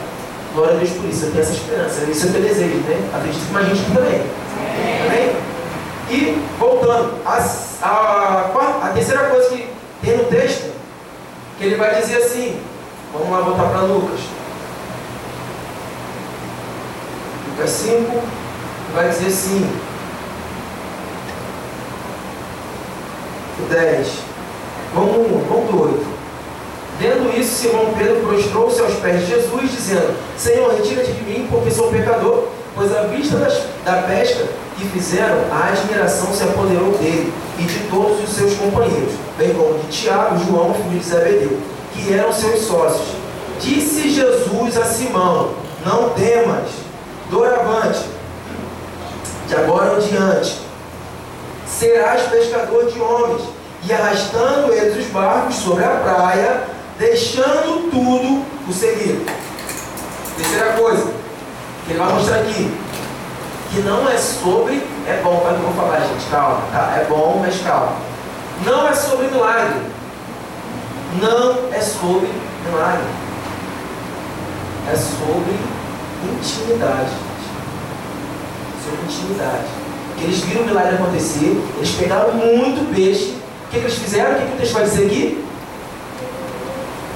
Glória 0.54 0.74
a 0.74 0.78
Deus 0.78 0.90
por 0.90 1.08
isso. 1.08 1.24
Eu 1.24 1.30
tenho 1.32 1.42
essa 1.42 1.52
esperança. 1.52 2.04
Isso 2.04 2.26
é 2.26 2.28
o 2.28 2.32
que 2.32 2.38
eu 2.38 2.42
desejo, 2.42 2.76
né? 2.76 3.10
Acredito 3.14 3.46
que 3.46 3.52
mais 3.52 3.66
gente 3.66 3.92
também. 3.92 4.22
Amém? 5.06 5.36
E, 6.10 6.42
voltando, 6.58 7.14
a, 7.24 7.38
a, 7.82 8.86
a 8.86 8.90
terceira 8.94 9.24
coisa 9.24 9.48
que 9.48 9.68
tem 10.02 10.16
no 10.16 10.24
texto 10.24 10.72
que 11.58 11.64
ele 11.64 11.76
vai 11.76 12.00
dizer 12.00 12.18
assim, 12.18 12.60
vamos 13.12 13.30
lá 13.30 13.40
voltar 13.40 13.68
para 13.70 13.80
Lucas. 13.82 14.20
Lucas 17.56 17.70
5, 17.70 18.20
vai 18.92 19.08
dizer 19.08 19.28
assim, 19.28 19.70
10. 23.70 24.08
Vamos, 24.92 25.14
vamos 25.48 25.70
do 25.70 25.82
8. 25.82 26.06
Vendo 26.98 27.38
isso, 27.38 27.62
Simão 27.62 27.92
Pedro 27.96 28.26
prostrou-se 28.26 28.80
aos 28.80 28.94
pés 28.94 29.20
de 29.20 29.26
Jesus, 29.26 29.70
dizendo: 29.70 30.16
Senhor, 30.36 30.74
retira-te 30.74 31.12
de 31.12 31.22
mim, 31.22 31.46
porque 31.48 31.70
sou 31.70 31.90
pecador. 31.90 32.48
Pois 32.74 32.94
à 32.94 33.02
vista 33.02 33.36
das, 33.36 33.62
da 33.84 34.02
pesca 34.02 34.48
que 34.76 34.88
fizeram, 34.88 35.38
a 35.52 35.68
admiração 35.68 36.32
se 36.32 36.42
apoderou 36.42 36.90
dele 36.98 37.32
e 37.56 37.62
de 37.62 37.78
todos 37.88 38.24
os 38.24 38.34
seus 38.34 38.54
companheiros, 38.54 39.12
bem 39.38 39.54
como 39.54 39.78
de 39.78 39.86
Tiago, 39.86 40.44
João, 40.44 40.74
filho 40.74 40.98
de 40.98 41.04
Zebedeu, 41.04 41.56
que 41.92 42.12
eram 42.12 42.32
seus 42.32 42.62
sócios. 42.62 43.14
Disse 43.60 44.10
Jesus 44.10 44.76
a 44.76 44.84
Simão: 44.84 45.50
Não 45.86 46.10
temas, 46.10 46.83
doravante, 47.34 48.06
de 49.48 49.56
agora 49.56 50.00
em 50.00 50.06
diante, 50.06 50.60
serás 51.66 52.22
pescador 52.22 52.86
de 52.90 53.00
homens. 53.00 53.42
E 53.86 53.92
arrastando 53.92 54.72
eles 54.72 55.04
os 55.04 55.12
barcos 55.12 55.56
sobre 55.56 55.84
a 55.84 55.88
praia, 55.90 56.62
deixando 56.98 57.90
tudo, 57.90 58.42
o 58.66 58.72
seguir. 58.72 59.26
Terceira 60.38 60.72
coisa, 60.72 61.12
que 61.84 61.92
ele 61.92 61.98
vai 61.98 62.12
mostrar 62.14 62.36
aqui, 62.36 62.74
que 63.70 63.80
não 63.80 64.08
é 64.08 64.16
sobre, 64.16 64.76
é 65.06 65.20
bom, 65.22 65.42
mas 65.44 65.58
não 65.58 65.70
vou 65.70 65.74
falar, 65.74 66.00
gente, 66.00 66.24
calma, 66.30 66.62
tá? 66.72 66.96
É 66.98 67.04
bom, 67.06 67.42
mas 67.44 67.60
calma. 67.60 67.92
Não 68.64 68.88
é 68.88 68.94
sobre 68.94 69.26
milagre. 69.26 69.82
Não 71.20 71.70
é 71.70 71.80
sobre 71.82 72.30
milagre. 72.64 73.04
É 74.90 74.96
sobre 74.96 75.73
intimidade. 76.32 77.10
Sobre 78.84 79.02
intimidade. 79.04 79.64
Porque 80.08 80.24
eles 80.24 80.40
viram 80.40 80.62
o 80.62 80.66
milagre 80.66 80.94
acontecer, 80.94 81.60
eles 81.76 81.90
pegaram 81.92 82.32
muito 82.34 82.94
peixe. 82.94 83.36
O 83.66 83.70
que, 83.70 83.78
que 83.78 83.86
eles 83.86 83.98
fizeram? 83.98 84.32
O 84.32 84.40
que, 84.40 84.46
que 84.46 84.52
o 84.52 84.56
texto 84.56 84.72
vai 84.74 84.84
dizer 84.84 85.06
aqui? 85.06 85.44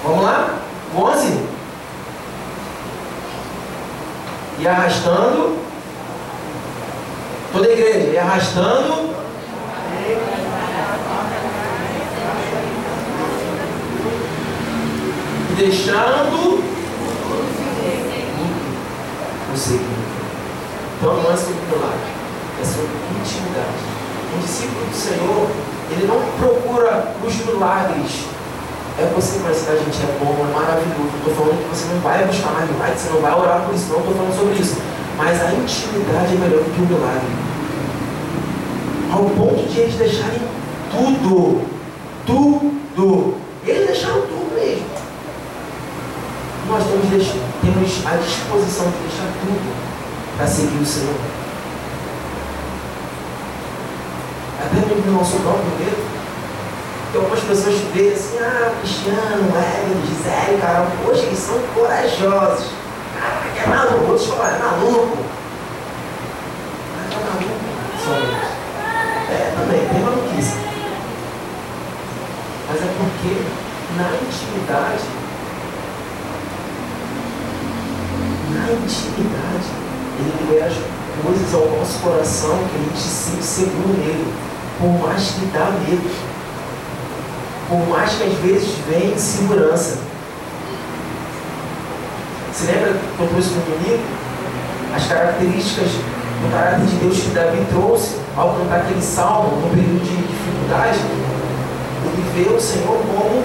Vamos 0.04 0.24
lá? 0.24 0.58
11. 0.96 1.40
E 4.60 4.66
arrastando 4.66 5.68
Toda 7.52 7.66
a 7.66 7.72
igreja, 7.72 8.10
e 8.12 8.18
arrastando. 8.18 9.08
E 15.50 15.54
deixando 15.56 16.47
o 19.58 19.60
seguinte. 19.60 20.18
Então 20.98 21.14
não 21.14 21.32
é 21.32 21.36
sobre 21.36 21.58
é 21.58 23.20
intimidade. 23.20 23.78
Um 24.34 24.40
discípulo 24.40 24.86
do 24.86 24.94
Senhor, 24.94 25.50
ele 25.90 26.06
não 26.06 26.20
procura 26.38 27.14
os 27.24 27.34
milagres. 27.44 28.26
É 28.98 29.04
você 29.14 29.38
mas 29.44 29.68
a 29.68 29.76
gente, 29.76 29.98
é 30.02 30.18
bom, 30.18 30.34
é 30.38 30.52
maravilhoso. 30.54 31.10
Estou 31.18 31.34
falando 31.34 31.62
que 31.62 31.68
você 31.76 31.86
não 31.92 32.00
vai 32.00 32.24
buscar 32.24 32.52
mais 32.52 32.70
milagres, 32.70 33.00
você 33.00 33.10
não 33.10 33.20
vai 33.20 33.32
orar 33.32 33.62
por 33.62 33.74
isso, 33.74 33.86
não 33.90 33.98
estou 33.98 34.14
falando 34.14 34.36
sobre 34.38 34.54
isso. 34.60 34.76
Mas 35.16 35.42
a 35.42 35.52
intimidade 35.52 36.34
é 36.34 36.38
melhor 36.38 36.62
do 36.62 36.74
que 36.74 36.82
o 36.82 36.86
milagre. 36.86 37.48
Ao 39.12 39.24
ponto 39.24 39.68
de 39.68 39.80
eles 39.80 39.94
deixarem 39.94 40.40
tudo. 40.90 41.62
Tudo. 42.26 43.34
Eles 43.64 43.86
deixaram 43.86 44.22
tudo 44.22 44.54
mesmo. 44.54 44.86
Nós 46.68 46.84
temos, 46.84 47.87
a 48.06 48.16
disposição 48.16 48.90
de 48.90 48.98
deixar 48.98 49.32
tudo 49.40 49.76
para 50.36 50.46
seguir 50.46 50.82
o 50.82 50.86
Senhor. 50.86 51.14
Até 54.60 54.74
mesmo 54.86 55.06
no 55.06 55.18
nosso 55.18 55.38
próprio 55.38 55.70
medo. 55.78 56.18
Tem 57.12 57.20
algumas 57.20 57.40
pessoas 57.40 57.74
veem 57.94 58.12
assim, 58.12 58.38
ah, 58.38 58.74
Cristiano, 58.80 59.50
Hélio, 59.56 60.06
Gisele, 60.06 60.60
Carol, 60.60 60.86
poxa, 61.04 61.22
eles 61.22 61.38
são 61.38 61.58
corajosos. 61.74 62.66
Caraca, 63.18 63.48
é 63.56 63.66
maluco, 63.66 64.12
outros 64.12 64.28
falam, 64.28 64.54
é 64.54 64.58
maluco. 64.58 65.18
Mas 66.94 67.12
é 67.12 67.24
maluco, 67.24 67.68
somos. 68.04 68.58
É, 69.30 69.54
também, 69.56 69.88
tem 69.88 70.00
maluquice. 70.02 70.56
Mas 72.68 72.82
é 72.82 72.88
porque 72.98 73.42
na 73.96 74.10
intimidade, 74.20 75.17
intimidade, 78.72 79.68
ele 80.18 80.32
libera 80.40 80.72
coisas 81.22 81.54
ao 81.54 81.78
nosso 81.78 81.98
coração 82.00 82.58
que 82.70 82.76
a 82.76 82.84
gente 82.84 82.98
se 82.98 83.08
sente 83.08 83.42
seguro 83.42 83.88
nele, 83.98 84.32
por 84.78 85.06
mais 85.06 85.30
que 85.30 85.46
dá 85.46 85.70
medo, 85.86 86.10
por 87.68 87.88
mais 87.88 88.12
que 88.12 88.22
às 88.24 88.32
vezes 88.38 88.74
venha 88.88 89.14
insegurança. 89.14 89.98
Você 92.52 92.72
lembra 92.72 92.92
que 92.92 93.22
eu 93.22 93.28
trouxe 93.28 93.50
no 93.50 93.60
domingo? 93.62 94.02
As 94.94 95.06
características 95.06 95.90
do 95.90 96.52
caráter 96.52 96.86
de 96.86 96.96
Deus 96.96 97.18
que 97.18 97.30
Davi 97.30 97.64
trouxe 97.70 98.16
ao 98.36 98.54
cantar 98.54 98.80
aquele 98.80 99.02
salmo 99.02 99.60
no 99.60 99.70
período 99.70 100.02
de 100.02 100.16
dificuldade? 100.16 100.98
Ele 102.04 102.24
vê 102.34 102.54
o 102.54 102.60
Senhor 102.60 102.98
como 103.06 103.44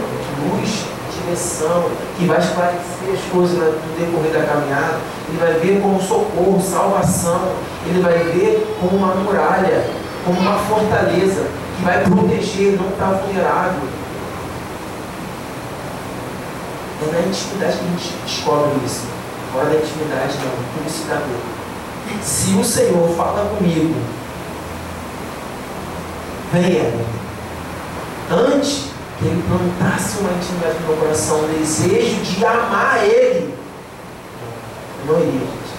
luz, 0.57 0.85
direção, 1.23 1.89
que 2.17 2.25
vai 2.25 2.39
esclarecer 2.39 3.13
as 3.13 3.31
coisas 3.31 3.57
no 3.57 3.95
decorrer 3.97 4.31
da 4.31 4.45
caminhada. 4.45 4.99
Ele 5.27 5.37
vai 5.37 5.53
ver 5.53 5.81
como 5.81 6.01
socorro, 6.01 6.61
salvação. 6.61 7.53
Ele 7.87 8.01
vai 8.01 8.17
ver 8.17 8.77
como 8.79 8.97
uma 8.97 9.15
muralha, 9.15 9.85
como 10.25 10.39
uma 10.39 10.57
fortaleza 10.59 11.47
que 11.77 11.83
vai 11.83 12.03
proteger, 12.03 12.77
não 12.79 12.89
está 12.89 13.05
vulnerável. 13.05 13.87
É 17.01 17.11
na 17.11 17.19
intimidade 17.19 17.77
que 17.77 17.85
a 17.85 17.89
gente 17.89 18.13
descobre 18.25 18.85
isso. 18.85 19.07
Fora 19.51 19.65
da 19.65 19.75
intimidade, 19.75 20.37
não. 20.37 20.51
Por 20.73 20.87
isso 20.87 21.05
medo. 21.07 21.53
Se 22.21 22.51
o 22.53 22.63
Senhor 22.63 23.09
fala 23.15 23.49
comigo, 23.55 23.95
venha. 26.51 26.91
Antes 28.31 28.92
Ele 29.23 29.43
plantasse 29.47 30.19
uma 30.19 30.31
intimidade 30.31 30.79
no 30.81 30.87
meu 30.87 30.97
coração, 30.97 31.39
um 31.39 31.47
desejo 31.47 32.21
de 32.21 32.45
amar 32.45 33.03
Ele, 33.03 33.53
não 35.05 35.19
iria, 35.19 35.39
gente. 35.39 35.73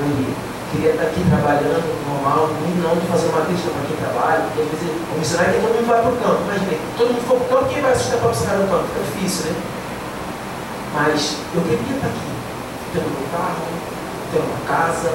Não 0.00 0.10
iria. 0.10 0.34
Queria 0.72 0.90
estar 0.90 1.04
aqui 1.04 1.22
trabalhando 1.30 1.86
normal, 2.02 2.50
não 2.82 2.98
de 2.98 3.06
fazer 3.06 3.28
uma 3.28 3.46
crítica 3.46 3.70
para 3.70 3.86
quem 3.86 3.96
trabalha, 3.96 4.42
porque 4.42 4.62
às 4.62 4.68
vezes 4.74 4.90
o 4.90 5.18
missionário 5.18 5.54
que 5.54 5.60
todo 5.60 5.74
mundo 5.74 5.86
vai 5.86 6.02
para 6.02 6.10
o 6.10 6.16
campo. 6.18 6.42
Imagina, 6.50 6.78
todo 6.98 7.08
mundo 7.14 7.26
for 7.28 7.38
para 7.38 7.46
o 7.46 7.50
campo, 7.50 7.70
quem 7.70 7.82
vai 7.82 7.94
sustentar 7.94 8.18
para 8.18 8.34
o 8.34 8.58
no 8.58 8.68
campo? 8.68 8.84
Fica 8.90 9.02
difícil, 9.06 9.44
né? 9.46 9.54
Mas 10.94 11.38
eu 11.54 11.62
queria 11.62 11.94
estar 11.94 12.10
aqui, 12.10 12.30
tendo 12.90 13.06
meu 13.06 13.26
carro, 13.30 13.66
tendo 14.34 14.46
uma 14.50 14.62
casa, 14.66 15.10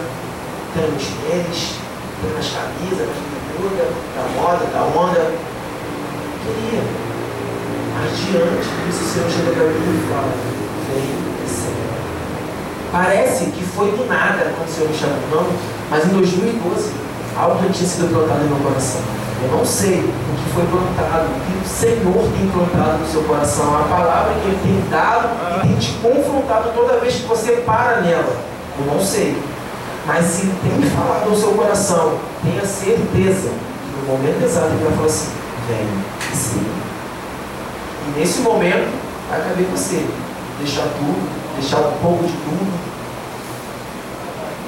tendo 0.71 0.95
meus 0.95 1.07
tênis, 1.27 1.75
tendo 2.23 2.39
as 2.39 2.49
camisas, 2.55 3.03
as 3.03 3.19
pinturas, 3.19 3.91
da 4.15 4.23
moda, 4.39 4.63
da 4.71 4.81
onda. 4.95 5.23
Queria. 6.39 7.08
Mas 7.99 8.17
diante 8.17 8.63
disso, 8.63 9.03
o 9.03 9.09
mim 9.75 9.91
e 9.91 10.07
fala, 10.07 10.31
vem, 10.87 11.03
Senhor. 11.45 11.99
Parece 12.93 13.45
que 13.47 13.61
foi 13.61 13.91
do 13.91 14.07
nada 14.07 14.53
quando 14.55 14.69
o 14.69 14.71
Senhor 14.71 14.89
me 14.89 14.95
chamou, 14.95 15.17
não, 15.29 15.47
mas 15.91 16.05
em 16.05 16.09
2012, 16.09 16.91
algo 17.35 17.59
tinha 17.73 17.89
sido 17.89 18.07
plantado 18.07 18.39
no 18.45 18.55
meu 18.55 18.69
coração. 18.69 19.01
Eu 19.43 19.51
não 19.51 19.65
sei 19.65 19.99
o 19.99 20.43
que 20.43 20.49
foi 20.55 20.65
plantado, 20.67 21.27
o 21.27 21.39
que 21.43 21.65
o 21.65 21.69
Senhor 21.69 22.31
tem 22.37 22.47
plantado 22.47 22.99
no 22.99 23.07
seu 23.07 23.23
coração, 23.23 23.77
a 23.77 23.83
palavra 23.83 24.33
que 24.35 24.47
Ele 24.47 24.59
tem 24.63 24.89
dado 24.89 25.29
e 25.57 25.67
tem 25.67 25.75
te 25.75 25.91
confrontado 26.01 26.71
toda 26.73 26.99
vez 26.99 27.15
que 27.15 27.27
você 27.27 27.63
para 27.65 27.99
nela. 27.99 28.33
Eu 28.79 28.93
não 28.93 28.99
sei. 29.01 29.37
Mas 30.07 30.25
se 30.25 30.47
tem 30.47 30.89
falado 30.91 31.29
no 31.29 31.35
seu 31.35 31.51
coração, 31.51 32.17
tenha 32.43 32.65
certeza 32.65 33.49
que 33.49 34.01
no 34.01 34.13
momento 34.13 34.41
exato 34.41 34.67
Ele 34.67 34.85
vai 34.85 34.93
falar 34.93 35.07
assim: 35.07 35.31
vem, 35.67 35.87
sim. 36.33 36.88
E 38.09 38.19
nesse 38.19 38.39
momento, 38.39 38.89
vai 39.29 39.39
caber 39.39 39.65
você 39.67 40.03
deixar 40.57 40.81
tudo, 40.97 41.29
deixar 41.59 41.77
um 41.77 41.97
pouco 42.01 42.23
de 42.23 42.33
tudo, 42.33 42.73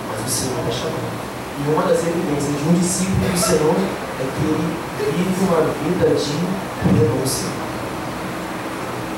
mas 0.10 0.28
o 0.28 0.30
Senhor 0.30 0.60
está 0.60 0.72
chamando. 0.72 1.22
E 1.60 1.70
uma 1.74 1.84
das 1.84 2.00
evidências 2.00 2.56
de 2.56 2.70
um 2.70 2.74
discípulo 2.74 3.30
do 3.30 3.38
Senhor 3.38 3.76
é 3.76 4.24
que 4.24 4.46
ele 4.46 5.12
vive 5.18 5.46
uma 5.46 5.62
vida 5.62 6.06
de 6.16 6.38
renúncia. 6.88 7.48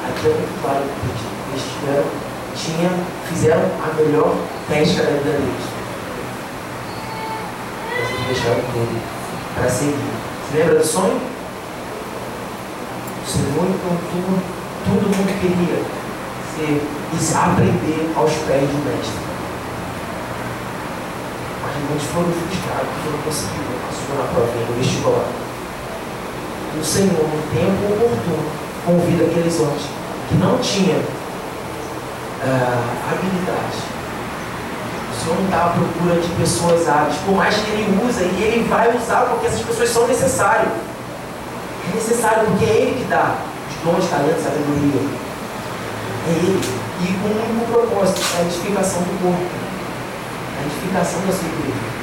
Aqui 0.08 0.28
é 0.28 0.30
muito 0.30 0.62
claro 0.62 0.84
que 0.84 1.52
eles 1.52 1.64
tiveram, 1.74 2.06
tinha, 2.56 2.92
fizeram 3.28 3.64
a 3.84 3.94
melhor 3.94 4.36
pesca 4.70 5.04
da 5.04 5.10
vida 5.12 5.32
deles. 5.32 5.66
Mas 7.92 8.10
eles 8.10 8.28
deixaram 8.28 8.62
tudo 8.72 9.02
para 9.56 9.70
seguir. 9.70 9.98
Você 10.50 10.58
lembra 10.58 10.80
do 10.80 10.86
sonho? 10.86 11.33
Senhor 13.34 13.66
encontrou 13.66 14.38
todo 14.86 15.04
mundo 15.10 15.32
queria 15.42 15.82
ser 16.56 16.82
e 16.82 17.36
aprender 17.36 18.12
aos 18.16 18.32
pés 18.32 18.70
do 18.70 18.86
mestre 18.86 19.34
muitos 21.90 22.08
foram 22.08 22.32
frustrados 22.32 22.90
porque 22.94 23.10
não 23.10 23.22
conseguiram 23.24 23.76
passar 23.86 24.16
na 24.18 24.26
prova 24.34 24.52
no 24.54 24.74
vestibular. 24.78 25.28
O 26.80 26.84
Senhor, 26.84 27.28
no 27.28 27.42
tempo 27.54 27.94
oportuno, 27.94 28.46
convida 28.86 29.26
aqueles 29.26 29.60
homens 29.60 29.84
que 30.28 30.36
não 30.36 30.58
tinham 30.58 31.00
uh, 31.00 31.04
habilidade. 33.12 33.78
O 35.12 35.16
Senhor 35.24 35.38
não 35.38 35.46
está 35.46 35.66
à 35.66 35.70
procura 35.70 36.20
de 36.20 36.28
pessoas 36.30 36.90
hábeis, 36.90 37.16
por 37.26 37.36
mais 37.36 37.56
que 37.56 37.70
Ele 37.70 38.02
usa, 38.04 38.24
e 38.24 38.42
Ele 38.42 38.68
vai 38.68 38.96
usar 38.96 39.28
porque 39.30 39.48
essas 39.48 39.62
pessoas 39.62 39.90
são 39.90 40.08
necessárias. 40.08 40.70
É 41.92 41.96
necessário 41.96 42.48
porque 42.48 42.66
é 42.66 42.76
Ele 42.76 43.04
que 43.04 43.10
dá 43.10 43.38
os 43.70 43.76
dons, 43.84 44.10
talentos, 44.10 44.44
sabedoria. 44.44 45.02
É 46.28 46.32
Ele. 46.32 46.62
E 47.02 47.08
com 47.22 47.28
um 47.28 47.52
único 47.52 47.72
propósito, 47.72 48.22
é 48.38 48.42
a 48.42 48.46
edificação 48.46 49.02
do 49.02 49.22
corpo 49.22 49.64
a 50.60 50.66
edificação 50.66 51.20
da 51.22 51.34
sua 51.34 51.48
igreja. 51.48 51.94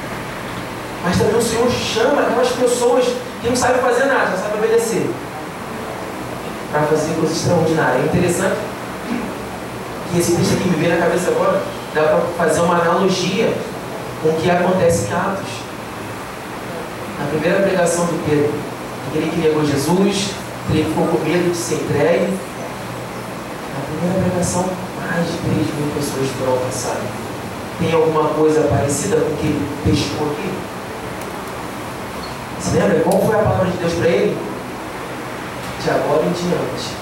Mas 1.05 1.17
também 1.17 1.37
o 1.37 1.43
Senhor 1.43 1.71
chama 1.71 2.23
aquelas 2.23 2.49
pessoas 2.49 3.05
que 3.41 3.49
não 3.49 3.57
sabem 3.57 3.81
fazer 3.81 4.05
nada, 4.05 4.37
só 4.37 4.45
sabem 4.45 4.59
obedecer. 4.59 5.09
Para 6.71 6.83
fazer 6.83 7.15
coisas 7.15 7.37
extraordinárias. 7.37 8.05
É 8.05 8.07
interessante 8.07 8.57
que 10.13 10.19
esse 10.19 10.37
texto 10.37 10.55
aqui 10.55 10.69
me 10.69 10.77
veio 10.77 10.95
na 10.95 11.07
cabeça 11.07 11.31
agora, 11.31 11.63
dá 11.95 12.03
para 12.03 12.21
fazer 12.47 12.61
uma 12.61 12.81
analogia 12.81 13.53
com 14.23 14.29
o 14.29 14.35
que 14.35 14.51
acontece 14.51 15.07
em 15.07 15.13
Atos. 15.13 15.51
Na 17.19 17.27
primeira 17.27 17.63
pregação 17.63 18.07
do 18.07 18.25
Pedro, 18.29 18.53
aquele 19.09 19.31
que 19.31 19.41
negou 19.41 19.65
Jesus, 19.65 20.31
ele 20.71 20.85
ficou 20.85 21.07
com 21.07 21.19
medo 21.25 21.51
de 21.51 21.57
ser 21.57 21.75
entregue. 21.77 22.33
Na 23.75 23.81
primeira 23.87 24.29
pregação, 24.29 24.69
mais 25.01 25.27
de 25.27 25.39
3 25.39 25.57
mil 25.57 25.95
pessoas 25.95 26.29
foram 26.39 26.53
alcançadas. 26.53 27.03
Tem 27.79 27.93
alguma 27.93 28.29
coisa 28.35 28.69
parecida 28.69 29.17
com 29.17 29.33
o 29.33 29.37
que 29.37 29.47
ele 29.47 29.69
pescou 29.85 30.31
aqui? 30.31 30.53
Se 32.61 32.77
lembra? 32.77 33.01
Qual 33.01 33.25
foi 33.25 33.35
a 33.35 33.43
palavra 33.43 33.71
de 33.71 33.79
Deus 33.79 33.95
para 33.95 34.09
ele? 34.09 34.37
De 35.83 35.91
agora 35.91 36.27
em 36.27 36.33
diante, 36.33 36.93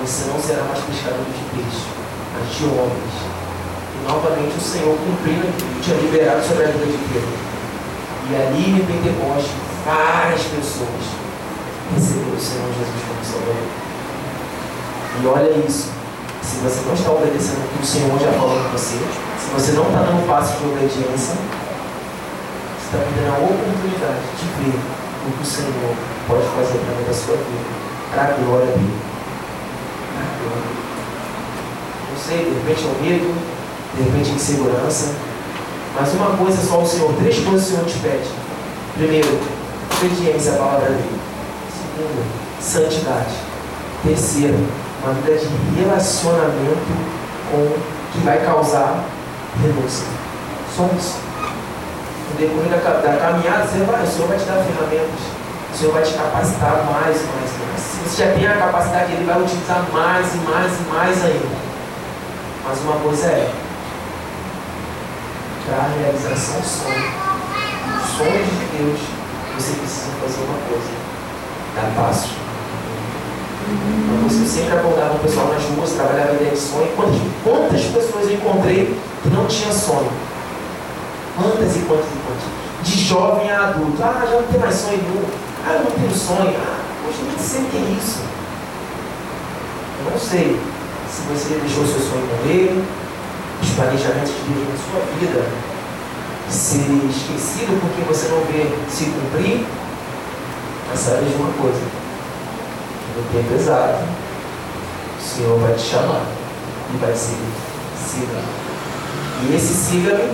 você 0.00 0.24
não 0.32 0.40
será 0.40 0.64
mais 0.64 0.80
pescador 0.84 1.20
de 1.20 1.44
peixe, 1.52 1.84
mas 2.32 2.56
de 2.56 2.64
homens. 2.64 3.14
E 3.92 4.08
novamente 4.08 4.56
o 4.56 4.60
Senhor 4.60 4.96
cumpriu 4.96 5.36
aquilo 5.36 5.74
que 5.74 5.80
tinha 5.82 5.96
liberado 5.98 6.42
sobre 6.42 6.64
a 6.64 6.68
vida 6.68 6.86
de 6.86 6.98
Pedro. 7.12 7.28
E 8.30 8.36
ali 8.36 8.80
em 8.80 8.86
Pentecoste, 8.86 9.52
várias 9.84 10.42
pessoas 10.42 11.04
receberam 11.94 12.36
o 12.36 12.40
Senhor 12.40 12.68
Jesus 12.72 13.02
como 13.06 13.24
Salvador. 13.24 13.84
E 15.20 15.26
olha 15.26 15.66
isso. 15.66 15.92
Se 16.42 16.56
você 16.58 16.80
não 16.86 16.94
está 16.94 17.10
obedecendo 17.12 17.64
o 17.64 17.68
que 17.76 17.82
o 17.82 17.86
Senhor 17.86 18.18
já 18.18 18.32
falou 18.32 18.56
com 18.56 18.70
você, 18.70 18.98
se 19.38 19.50
você 19.52 19.72
não 19.72 19.86
está 19.86 20.00
dando 20.00 20.26
passo 20.26 20.58
de 20.58 20.64
obediência, 20.64 21.36
você 21.36 22.84
está 22.84 22.98
perdendo 22.98 23.32
a 23.32 23.38
oportunidade 23.38 24.24
de 24.36 24.46
ver 24.60 24.76
o 24.76 25.32
que 25.32 25.42
o 25.42 25.46
Senhor 25.46 25.96
pode 26.28 26.44
fazer 26.56 26.80
através 26.80 27.06
da 27.06 27.14
sua 27.14 27.36
vida, 27.36 27.64
para 28.12 28.22
a 28.24 28.32
glória 28.32 28.66
dele. 28.66 28.98
Para 30.12 30.24
a 30.24 30.60
Não 32.12 32.18
sei, 32.20 32.44
de 32.44 32.52
repente 32.60 32.84
é 32.84 32.88
um 32.88 33.02
medo, 33.02 33.34
de 33.94 34.02
repente 34.02 34.30
é 34.30 34.34
insegurança, 34.34 35.14
mas 35.94 36.12
uma 36.12 36.36
coisa 36.36 36.60
só 36.60 36.82
o 36.82 36.86
Senhor, 36.86 37.14
três 37.14 37.38
coisas 37.38 37.66
o 37.66 37.70
Senhor 37.70 37.86
te 37.86 37.98
pede. 38.00 38.28
Primeiro, 38.96 39.40
obediência 40.04 40.52
à 40.52 40.56
palavra 40.56 40.88
dele. 40.90 41.20
Segundo, 41.70 42.26
santidade. 42.60 43.34
Terceiro, 44.02 44.58
uma 45.02 45.14
vida 45.14 45.38
de 45.38 45.80
relacionamento 45.80 46.78
com 47.50 47.76
que 48.12 48.18
vai 48.18 48.44
causar 48.44 49.04
renúncia. 49.62 50.06
Isso. 50.98 51.18
No 52.30 52.38
decorrer 52.38 52.68
da, 52.68 52.90
da 53.00 53.16
caminhada, 53.16 53.64
você 53.64 53.84
vai, 53.84 54.02
o 54.02 54.06
Senhor 54.06 54.28
vai 54.28 54.38
te 54.38 54.44
dar 54.44 54.64
ferramentas. 54.64 55.20
O 55.72 55.76
Senhor 55.76 55.92
vai 55.92 56.02
te 56.02 56.14
capacitar 56.14 56.84
mais 56.84 57.20
e 57.20 57.24
mais. 57.24 57.50
Se 57.78 57.96
você 58.04 58.24
já 58.24 58.32
tem 58.32 58.46
a 58.46 58.56
capacidade, 58.56 59.12
Ele 59.12 59.24
vai 59.24 59.40
utilizar 59.40 59.84
mais 59.92 60.34
e 60.34 60.38
mais 60.38 60.72
e 60.72 60.82
mais 60.92 61.24
ainda. 61.24 61.64
Mas 62.66 62.80
uma 62.80 62.96
coisa 62.96 63.26
é, 63.26 63.52
para 65.66 65.76
a 65.76 65.88
realização 65.98 66.60
do 66.60 66.66
sonho. 66.66 67.12
Os 68.02 68.16
sonhos 68.16 68.46
de 68.46 68.76
Deus, 68.76 69.00
você 69.54 69.72
precisa 69.74 70.10
fazer 70.20 70.44
uma 70.44 70.58
coisa: 70.68 70.90
dar 71.74 72.02
passo. 72.02 72.44
Então, 73.66 74.28
você 74.28 74.44
sempre 74.44 74.78
abordava 74.78 75.14
o 75.14 75.18
pessoal 75.20 75.48
nas 75.48 75.62
ruas, 75.64 75.92
trabalhava 75.92 76.34
ideia 76.34 76.50
de 76.50 76.58
sonho. 76.58 76.88
Quantas, 76.94 77.20
quantas 77.42 77.84
pessoas 77.84 78.28
eu 78.28 78.34
encontrei 78.34 78.98
que 79.22 79.28
não 79.30 79.46
tinham 79.46 79.72
sonho? 79.72 80.10
Quantas 81.36 81.76
e 81.76 81.80
quantas 81.80 82.06
e 82.06 82.18
quantas? 82.20 82.82
De 82.82 82.98
jovem 83.00 83.50
a 83.50 83.68
adulto. 83.68 84.02
Ah, 84.02 84.26
já 84.28 84.36
não 84.36 84.42
tem 84.42 84.60
mais 84.60 84.74
sonho 84.74 84.98
nenhum. 84.98 85.24
Ah, 85.66 85.72
eu 85.72 85.84
não 85.84 85.90
tenho 85.90 86.14
sonho. 86.14 86.54
Ah, 86.60 86.80
hoje 87.08 87.18
nem 87.22 87.38
sei 87.38 87.62
o 87.62 87.64
que 87.64 87.76
é 87.76 87.96
isso. 87.98 88.20
Eu 90.04 90.10
não 90.10 90.18
sei 90.18 90.60
se 91.10 91.22
você 91.22 91.54
deixou 91.54 91.86
seu 91.86 92.00
sonho 92.00 92.26
morrer, 92.26 92.84
os 93.62 93.70
planejamentos 93.70 94.32
de 94.32 94.52
Deus 94.52 94.68
na 94.68 94.76
sua 94.76 95.00
vida 95.18 95.73
ser 96.50 96.86
esquecido 97.08 97.80
porque 97.80 98.02
você 98.02 98.28
não 98.28 98.40
vê 98.44 98.68
se 98.90 99.06
cumprir, 99.06 99.66
mas 100.88 101.00
sabe 101.00 101.24
de 101.24 101.34
uma 101.34 101.52
coisa, 101.54 101.80
no 103.16 103.22
tempo 103.32 103.54
exato, 103.54 104.04
o 105.18 105.22
Senhor 105.22 105.58
vai 105.58 105.74
te 105.74 105.82
chamar 105.82 106.26
e 106.92 106.96
vai 106.98 107.14
ser 107.14 107.36
siga. 108.14 108.38
E 109.42 109.54
esse 109.54 109.74
siga-me 109.74 110.32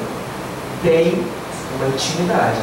tem 0.82 1.24
uma 1.76 1.88
intimidade. 1.88 2.60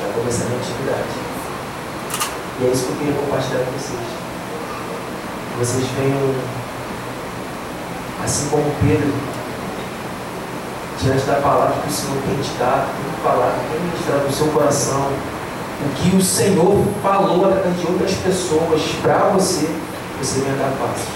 Vai 0.00 0.12
começar 0.14 0.44
a 0.44 0.56
intimidade. 0.56 1.32
E 2.60 2.66
é 2.66 2.70
isso 2.70 2.86
que 2.86 2.92
eu 2.92 2.96
queria 2.96 3.14
compartilhar 3.14 3.64
com 3.64 3.72
vocês. 3.72 4.22
Vocês 5.58 5.86
venham, 5.96 6.34
assim 8.24 8.48
como 8.48 8.64
Pedro, 8.80 9.12
diante 11.02 11.24
da 11.24 11.34
palavra 11.34 11.74
que 11.82 11.88
o 11.88 11.92
Senhor 11.92 12.16
tem 12.22 12.36
te 12.40 12.50
dado, 12.58 12.86
tem 12.94 13.24
falado, 13.24 13.58
tem 13.70 13.80
ministrado 13.80 14.24
no 14.24 14.32
seu 14.32 14.46
coração, 14.48 15.10
o 15.82 15.88
que 15.96 16.16
o 16.16 16.22
Senhor 16.22 16.84
falou 17.02 17.46
através 17.46 17.80
de 17.80 17.86
outras 17.86 18.12
pessoas 18.14 18.82
para 19.02 19.18
você, 19.30 19.68
você 20.20 20.40
venha 20.40 20.56
dar 20.56 20.72
passo. 20.78 21.08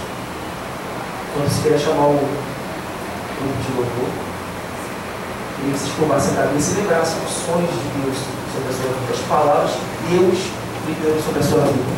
Quando 1.33 1.49
você 1.49 1.63
queria 1.63 1.79
chamar 1.79 2.07
o 2.07 2.19
grupo 3.39 3.63
de 3.63 3.77
louvor, 3.77 4.11
e 5.59 5.71
vocês 5.71 5.93
curvassem 5.95 6.33
a 6.33 6.43
cabeça 6.43 6.73
e 6.73 6.83
lembrassem 6.83 7.17
os 7.25 7.33
sonhos 7.33 7.71
de 7.71 8.01
Deus 8.03 8.17
sobre 8.53 8.69
a 8.69 8.73
sua 8.73 8.93
vida, 8.93 9.13
as 9.13 9.21
palavras 9.29 9.71
que 9.71 10.17
Deus 10.17 10.39
liberou 10.87 11.23
sobre 11.23 11.41
a 11.41 11.43
sua 11.43 11.61
vida. 11.61 11.87